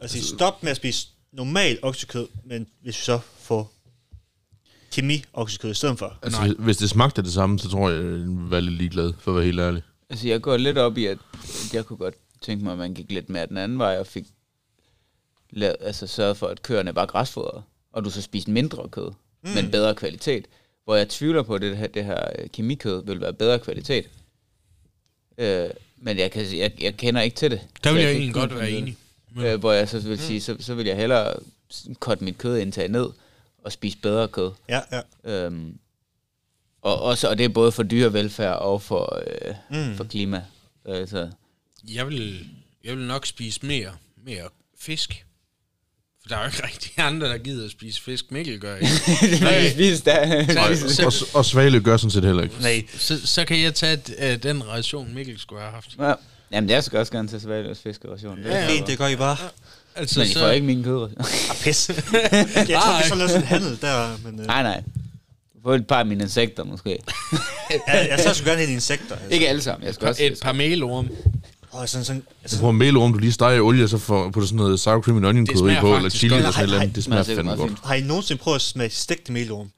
[0.00, 3.72] Altså, sige, stop med at spise normal oksekød, men hvis vi så får
[4.92, 6.18] kemi-oksekød i stedet for.
[6.22, 6.54] Altså, Nej.
[6.58, 9.44] hvis- det smagte det samme, så tror jeg, jeg være lidt ligeglad, for at være
[9.44, 9.82] helt ærlig.
[10.10, 12.94] altså, jeg går lidt op i, at at jeg kunne godt tænke mig, at man
[12.94, 14.24] gik lidt mere den anden vej, og fik
[15.50, 19.10] lavet, altså, sørget for, at køerne var græsfodret, og du så spiste mindre kød,
[19.42, 19.50] mm.
[19.50, 20.46] men bedre kvalitet.
[20.84, 24.08] Hvor jeg tvivler på, at det her, det her øh, kemikød vil være bedre kvalitet.
[25.38, 27.60] Øh, men jeg, kan, jeg, jeg kender ikke til det.
[27.84, 28.96] Der vil jeg, kan egentlig ikke godt være enig.
[29.34, 29.44] det.
[29.44, 31.34] Øh, hvor jeg så vil sige, så, så vil jeg hellere
[32.00, 33.10] korte mit kødindtag ned,
[33.64, 34.50] og spise bedre kød.
[34.68, 35.00] Ja, ja.
[35.24, 35.78] Øhm,
[36.82, 39.96] og, også, og det er både for dyrevelfærd og for, øh, mm.
[39.96, 40.44] for klima.
[40.84, 41.30] Altså,
[41.88, 42.48] Jeg vil,
[42.84, 43.92] jeg vil nok spise mere,
[44.24, 45.24] mere fisk.
[46.28, 48.32] Der er jo ikke rigtig andre, der gider at spise fisk.
[48.32, 48.92] Mikkel gør ikke.
[49.44, 50.44] Nej, spise der.
[50.70, 52.54] Og, så, og, og Svale gør sådan set heller ikke.
[52.60, 55.90] Nej, så, så kan jeg tage uh, den ration, Mikkel skulle have haft.
[55.98, 56.12] Ja.
[56.52, 58.38] Jamen, jeg skal også gerne til Svaløs fiskeration.
[58.44, 59.36] Er er fint, det gør I bare.
[59.96, 61.20] Altså, Men I får ikke min kødration.
[61.20, 61.88] Ah, pis.
[62.68, 64.40] jeg tror, vi så laver sådan en handel der, men...
[64.40, 64.82] Øh, nej, nej.
[65.62, 66.98] Få et par af mine insekter, måske.
[67.70, 69.14] jeg, jeg tager sgu gerne have insekter.
[69.14, 69.28] Altså.
[69.30, 69.86] Ikke alle sammen.
[69.86, 70.24] Jeg skal også...
[70.24, 71.08] et par melorm.
[71.78, 74.30] Og sådan, sådan, Du altså, bruger melorm, du lige steger i olie, og så får
[74.30, 76.50] putter sådan noget sour cream and onion Det kød i smager på, eller chili eller
[76.50, 76.88] sådan et eller andet.
[76.90, 77.72] Ej, Det smager fandme godt.
[77.84, 79.70] har I nogensinde prøvet at smage stegt melorm?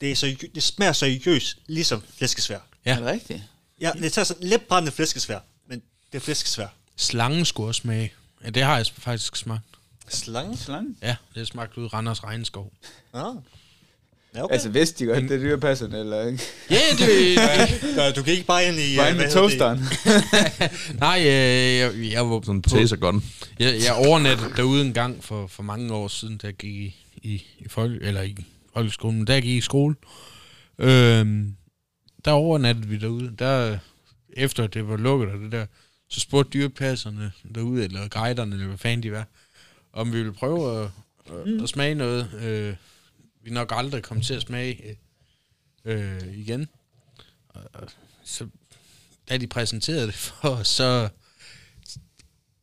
[0.00, 2.58] Det, er så, det smager seriøst, ligesom flæskesvær.
[2.86, 2.90] Ja.
[2.92, 3.42] Er det rigtigt?
[3.80, 5.38] Ja, det tager sådan lidt brændende flæskesvær,
[5.68, 5.82] men
[6.12, 6.66] det er flæskesvær.
[6.96, 8.12] Slangen skulle også smage.
[8.44, 9.62] Ja, det har jeg faktisk smagt.
[10.08, 10.56] Slange?
[10.56, 10.94] Slange?
[11.02, 12.72] Ja, det er smagt ud i Randers Regnskov.
[13.14, 13.34] Ah.
[14.34, 14.52] Ja, okay.
[14.52, 16.42] Altså, vidste de godt, det er dyrepasserne, eller ikke?
[16.70, 17.38] Ja, det...
[17.96, 18.96] Nå, du gik ikke bare ind i...
[18.96, 19.78] Bare øh, ind med toasteren.
[21.06, 23.24] Nej, øh, jeg, jeg var Sådan en på, taser gun.
[23.58, 26.94] jeg, jeg overnattede derude en gang for, for mange år siden, da jeg gik i,
[27.22, 28.36] i, i, folk, eller i
[28.74, 29.94] folkeskolen, da jeg gik i skole.
[30.78, 31.56] Øhm,
[32.24, 33.32] der overnattede vi derude.
[33.38, 33.78] Der,
[34.32, 35.66] efter det var lukket og det der,
[36.08, 39.26] så spurgte dyrepasserne derude, eller guiderne, eller hvad fanden de var,
[39.92, 40.90] om vi ville prøve at,
[41.26, 42.74] at, at smage noget, øh,
[43.48, 44.98] vi nok aldrig kommer til at smage
[45.84, 46.68] øh, igen.
[47.48, 47.88] Og, og
[48.24, 48.48] så,
[49.28, 51.08] da de præsenterede det for os, så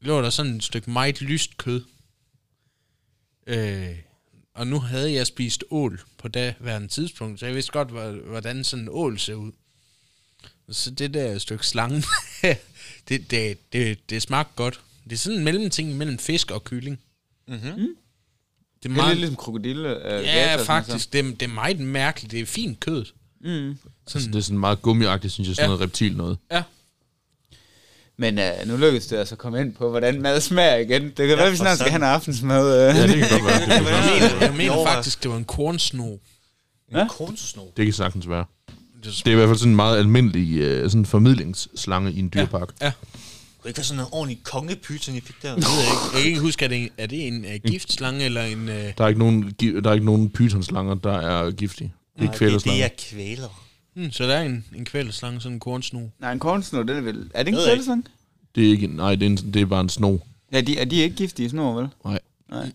[0.02, 1.84] lå der sådan et stykke meget lyst kød.
[3.48, 3.98] Øh,
[4.54, 7.90] og nu havde jeg spist ål på daværende tidspunkt, så jeg vidste godt,
[8.28, 9.52] hvordan sådan en ål ser ud.
[10.70, 12.04] Så det der stykke slange,
[13.10, 14.82] det, det, det, det smagte godt.
[15.04, 17.00] Det er sådan en mellemting mellem fisk og kylling.
[17.48, 17.62] Mhm.
[17.62, 17.96] Det
[18.86, 20.14] det er meget, lidt ligesom krokodille.
[20.14, 21.14] Øh, ja, sådan faktisk.
[21.14, 22.32] Det, er- det er meget mærkeligt.
[22.32, 23.06] Det er fint kød.
[23.42, 23.78] Mm.
[24.14, 25.68] Altså, det er sådan meget gummiagtigt, synes jeg, sådan Ja.
[25.76, 26.38] noget reptil noget.
[26.52, 26.64] Ja.
[28.18, 31.04] Men uh, nu lykkedes det altså at komme ind på, hvordan mad smager igen.
[31.04, 32.90] Det kan ja, være, vi snart skal have en aftensmad.
[32.90, 32.96] Uh.
[32.98, 33.62] Ja, det kan godt være.
[33.62, 33.84] Det Jeg
[34.30, 36.12] mener, jeg mener faktisk, det var en kornsno.
[36.14, 36.20] En
[36.92, 37.08] Ja?
[37.08, 37.62] kornsno.
[37.78, 38.46] det kan sagtens være.
[39.04, 42.32] Det Det er i hvert fald sådan en meget almindelig øh, sådan formidlingsslange i en
[42.34, 42.70] dyrepark.
[42.82, 42.92] Ja.
[43.66, 45.48] Kunne ikke være sådan en ordentlig kongepyton, I fik der?
[45.50, 48.26] Jeg ved ikke, jeg kan ikke huske, er det en, er det en uh, giftslange
[48.26, 48.60] eller en...
[48.60, 51.94] Uh, Der er ikke nogen, der er ikke nogen pythonslanger, der er giftige.
[52.20, 52.88] Det er det, kvælerslanger.
[52.88, 53.66] det er kvæler.
[53.96, 56.12] hmm, så der er en, en kvælerslange, sådan en kornsnu.
[56.20, 57.32] Nej, en kornsnor, den er vel...
[57.34, 58.06] Er det en kvælsang?
[58.56, 60.18] Det er ikke, nej, det er, en, det er bare en sno.
[60.52, 61.88] Ja, de, er de ikke giftige snor, vel?
[62.06, 62.20] Nej.
[62.50, 62.64] Nej.
[62.64, 62.72] Men,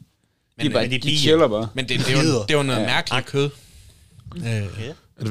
[0.60, 1.68] de, er bare, men de, de chiller bare.
[1.74, 3.50] men det, det, var, det var noget mærkeligt kød.
[4.36, 4.44] Uh,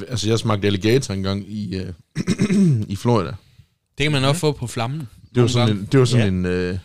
[0.09, 1.93] Altså, jeg smagte alligator engang i, øh,
[2.93, 3.29] i Florida.
[3.97, 5.09] det kan man også få på flammen.
[5.35, 5.81] Det var sådan gange.
[5.81, 6.27] en, det var sådan Ja.
[6.27, 6.79] en øh,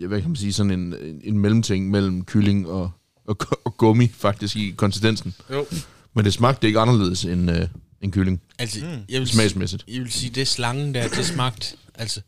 [0.00, 2.90] ja, hvad kan man sige, sådan en, en, en mellemting mellem kylling og,
[3.26, 5.34] og, og gummi, faktisk, i konsistensen.
[5.50, 5.66] Jo.
[6.14, 7.68] Men det smagte ikke anderledes end, øh,
[8.00, 8.90] end kylling, Altså, mm.
[9.08, 9.84] jeg, vil, smagsmæssigt.
[9.88, 11.76] jeg vil sige, det slangen der, det smagte...
[11.94, 12.20] Altså,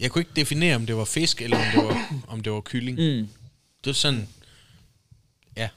[0.00, 2.60] jeg kunne ikke definere, om det var fisk, eller om det var, om det var
[2.60, 2.96] kylling.
[2.98, 3.28] Mm.
[3.84, 4.28] Det var sådan...
[5.56, 5.68] Ja.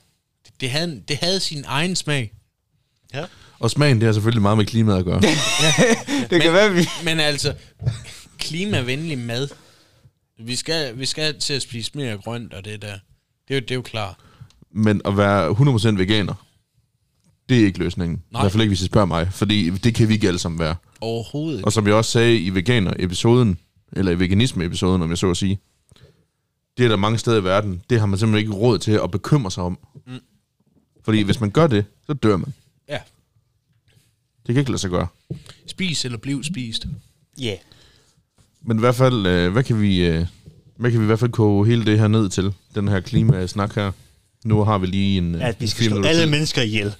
[0.45, 2.31] Det, det, havde, det havde sin egen smag.
[3.13, 3.25] Ja.
[3.59, 5.21] Og smagen, det har selvfølgelig meget med klimaet at gøre.
[6.29, 6.87] Det kan være, vi...
[7.03, 7.53] Men altså,
[8.45, 9.47] klimavenlig mad.
[10.39, 12.99] Vi skal, vi skal til at spise mere grønt og det der.
[13.47, 14.15] Det er jo, det er jo klart.
[14.71, 16.45] Men at være 100% veganer,
[17.49, 18.23] det er ikke løsningen.
[18.31, 18.41] Nej.
[18.41, 20.59] I hvert fald ikke, hvis I spørger mig, fordi det kan vi ikke alle sammen
[20.59, 20.75] være.
[21.01, 21.65] Overhovedet.
[21.65, 23.59] Og som jeg også sagde i veganer-episoden,
[23.91, 25.59] eller i veganisme-episoden, om jeg så at sige,
[26.77, 29.11] det er der mange steder i verden, det har man simpelthen ikke råd til at
[29.11, 29.79] bekymre sig om.
[30.07, 30.19] Mm.
[31.03, 32.53] Fordi hvis man gør det, så dør man.
[32.89, 32.99] Ja.
[34.47, 35.07] Det kan ikke lade sig gøre.
[35.67, 36.85] Spis eller bliv spist.
[37.39, 37.45] Ja.
[37.45, 37.57] Yeah.
[38.67, 40.05] Men i hvert fald, øh, hvad kan vi...
[40.05, 40.25] Øh,
[40.77, 42.53] hvad kan vi i hvert fald koge hele det her ned til?
[42.75, 43.91] Den her klimasnak her.
[44.45, 45.35] Nu har vi lige en...
[45.35, 46.29] øh, At vi skal slå alle til.
[46.31, 46.93] mennesker ihjel.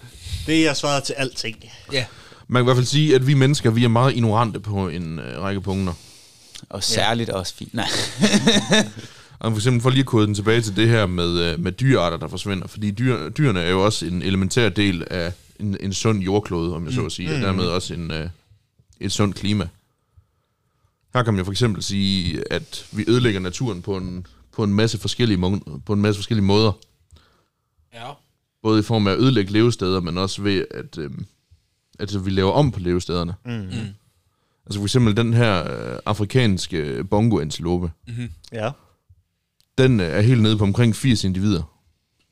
[0.48, 1.56] Det er jeg svaret til alting.
[1.92, 2.06] Ja.
[2.48, 5.20] Man kan i hvert fald sige, at vi mennesker, vi er meget ignorante på en
[5.20, 5.94] øh, række punkter.
[6.70, 7.74] Og særligt også fint.
[7.74, 7.88] Nej.
[9.40, 12.18] Og for eksempel for lige at kode den tilbage til det her med, med dyrearter,
[12.18, 12.68] der forsvinder.
[12.68, 16.86] Fordi dyr, dyrene er jo også en elementær del af en, en sund jordklode, om
[16.86, 18.28] jeg så at sige, og dermed også en, øh,
[19.00, 19.68] et sundt klima.
[21.16, 24.74] Her kan man jo for eksempel sige, at vi ødelægger naturen på en, på en
[24.74, 26.72] masse forskellige, må- på en masse forskellige måder.
[27.94, 28.12] Ja.
[28.64, 31.12] Både i form af at ødelægge levesteder, men også ved, at, øh,
[32.00, 33.34] at vi laver om på levestederne.
[33.46, 33.52] Mm.
[33.52, 33.88] Mm.
[34.66, 37.92] Altså for eksempel den her øh, afrikanske bongoantilope,
[38.52, 38.72] Ja.
[39.78, 41.64] den øh, er helt nede på omkring 80 individer.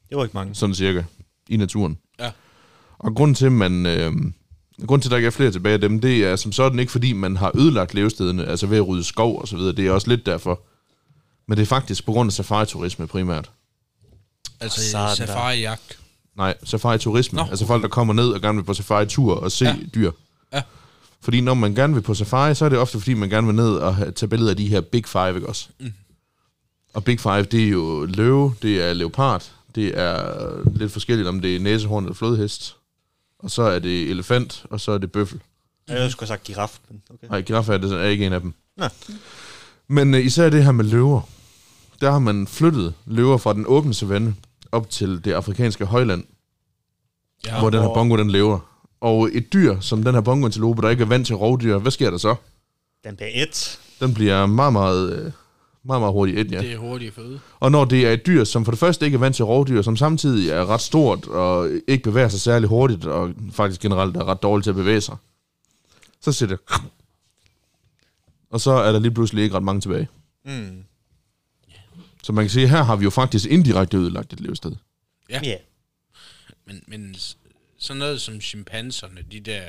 [0.10, 0.56] Det var ikke mange.
[0.56, 1.04] sådan cirka,
[1.50, 1.98] i naturen.
[2.20, 2.32] Ja.
[2.98, 4.14] Og grunden til, at man, øh,
[4.88, 6.92] grunden til, at der ikke er flere tilbage af dem, det er som sådan ikke,
[6.92, 9.72] fordi man har ødelagt levestederne, altså ved at rydde skov og så videre.
[9.76, 10.60] Det er også lidt derfor.
[11.48, 13.52] Men det er faktisk på grund af safari-turisme primært.
[14.60, 16.00] Altså Sådan safari-jagt.
[16.38, 17.36] Nej, safari-turisme.
[17.38, 17.46] Nå.
[17.50, 19.76] Altså folk, der kommer ned og gerne vil på safari-tur og se Ja.
[19.96, 20.12] dyr.
[20.54, 20.62] Ja.
[21.22, 23.56] Fordi når man gerne vil på safari, så er det ofte, fordi man gerne vil
[23.56, 25.68] ned og tage billeder af de her Big Five, ikke også?
[25.80, 25.94] Mm.
[26.94, 30.34] Og Big Five, det er jo løve, det er leopard, det er
[30.78, 32.76] lidt forskelligt, om det er næsehorn eller flodhest.
[33.44, 35.42] Og så er det elefant, og så er det bøffel.
[35.88, 37.28] Jeg skulle have sagt giraf, men okay.
[37.28, 38.54] Nej, giraffe er, det er ikke en af dem.
[38.78, 38.86] Nå.
[39.88, 41.22] Men øh, især det her med løver.
[42.02, 44.36] Der har man flyttet løver fra den åbne savanne
[44.72, 46.24] op til det afrikanske højland,
[47.46, 47.60] Ja.
[47.60, 48.60] hvor den her bongo den lever.
[49.02, 52.10] Og et dyr, som den her bongoantilope, der ikke er vant til rovdyr, hvad sker
[52.12, 52.36] der så?
[53.04, 53.80] Den bliver et.
[54.00, 55.32] Den bliver meget, meget, øh,
[55.86, 56.62] meget, meget hurtigt et, ja.
[56.62, 57.40] Det er hurtigt føde.
[57.60, 59.82] Og når det er et dyr, som for det første ikke er vant til rovdyr,
[59.82, 64.26] som samtidig er ret stort og ikke bevæger sig særlig hurtigt, og faktisk generelt er
[64.26, 65.18] ret dårligt til at bevæge sig,
[66.22, 66.60] så siger det...
[68.50, 70.08] Og så er der lige pludselig ikke ret mange tilbage.
[70.46, 70.84] Mm.
[72.24, 74.76] Så man kan sige, at her har vi jo faktisk indirekte ødelagt et levested.
[75.30, 75.40] Ja.
[75.44, 75.58] Ja.
[76.66, 77.16] Men, men
[77.78, 79.64] sådan noget som chimpanserne, de der,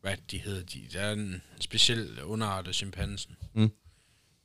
[0.00, 3.36] hvad de hedder, de, der er en speciel underart af chimpansen.
[3.54, 3.70] Mm.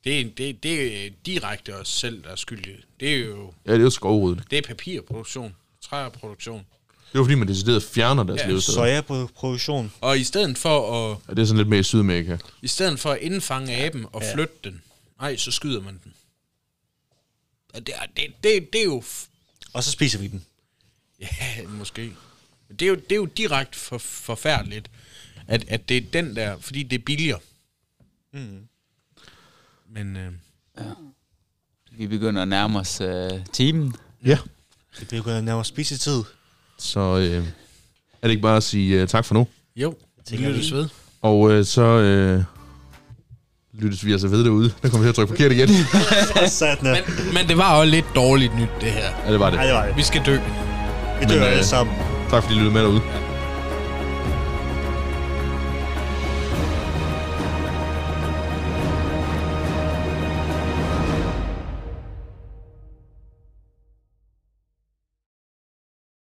[0.06, 2.76] Det, er, det, det er direkte os selv, der er skyldige.
[3.00, 4.50] Det er jo Ja, det er jo skovrydning.
[4.50, 6.58] det er papirproduktion, træproduktion.
[6.58, 8.74] Det er jo fordi, man decideret fjerner deres Ja, ja, levested.
[8.74, 9.92] Sojaproduktion.
[10.00, 12.36] Og i stedet for at, Ja, det er sådan lidt mere i Sydamerika.
[12.62, 14.34] i stedet for at indfange aben og Ja.
[14.34, 14.82] flytte den,
[15.20, 16.14] nej, så skyder man den.
[17.74, 19.28] Og det, er- det, det, det er jo f-
[19.72, 20.44] Og så spiser vi den.
[21.20, 22.02] Ja, måske.
[22.68, 24.90] Men det er jo, det er jo direkte for, forfærdeligt,
[25.48, 27.38] at, at det er den der, fordi det er billigere.
[28.32, 28.68] Mm.
[29.96, 30.84] Men øh,
[31.98, 33.94] Vi begynder at nærme os øh, timen.
[34.24, 34.38] Ja.
[35.00, 36.22] Det bliver gået nærmere spisetid.
[36.78, 37.40] Så øh, er
[38.22, 39.46] det ikke bare at sige uh, tak for nu.
[39.76, 39.94] jo,
[40.30, 40.76] det lyttes vi.
[40.76, 40.88] ved.
[41.22, 42.42] Og øh, så øh,
[43.72, 44.72] lyttes vi altså ved derude.
[44.82, 45.68] Der kommer jeg til at trykke forkert igen.
[46.82, 49.10] Men, men det var også lidt dårligt nyt, det her.
[49.26, 49.56] ja, det var det.
[49.56, 49.96] Nej, det var det.
[49.96, 50.32] Vi skal dø.
[50.34, 50.40] Vi
[51.20, 51.96] Men, dør øh, alle sammen.
[52.30, 53.00] Tak fordi I lyttede med derude.
[53.06, 53.25] Ja.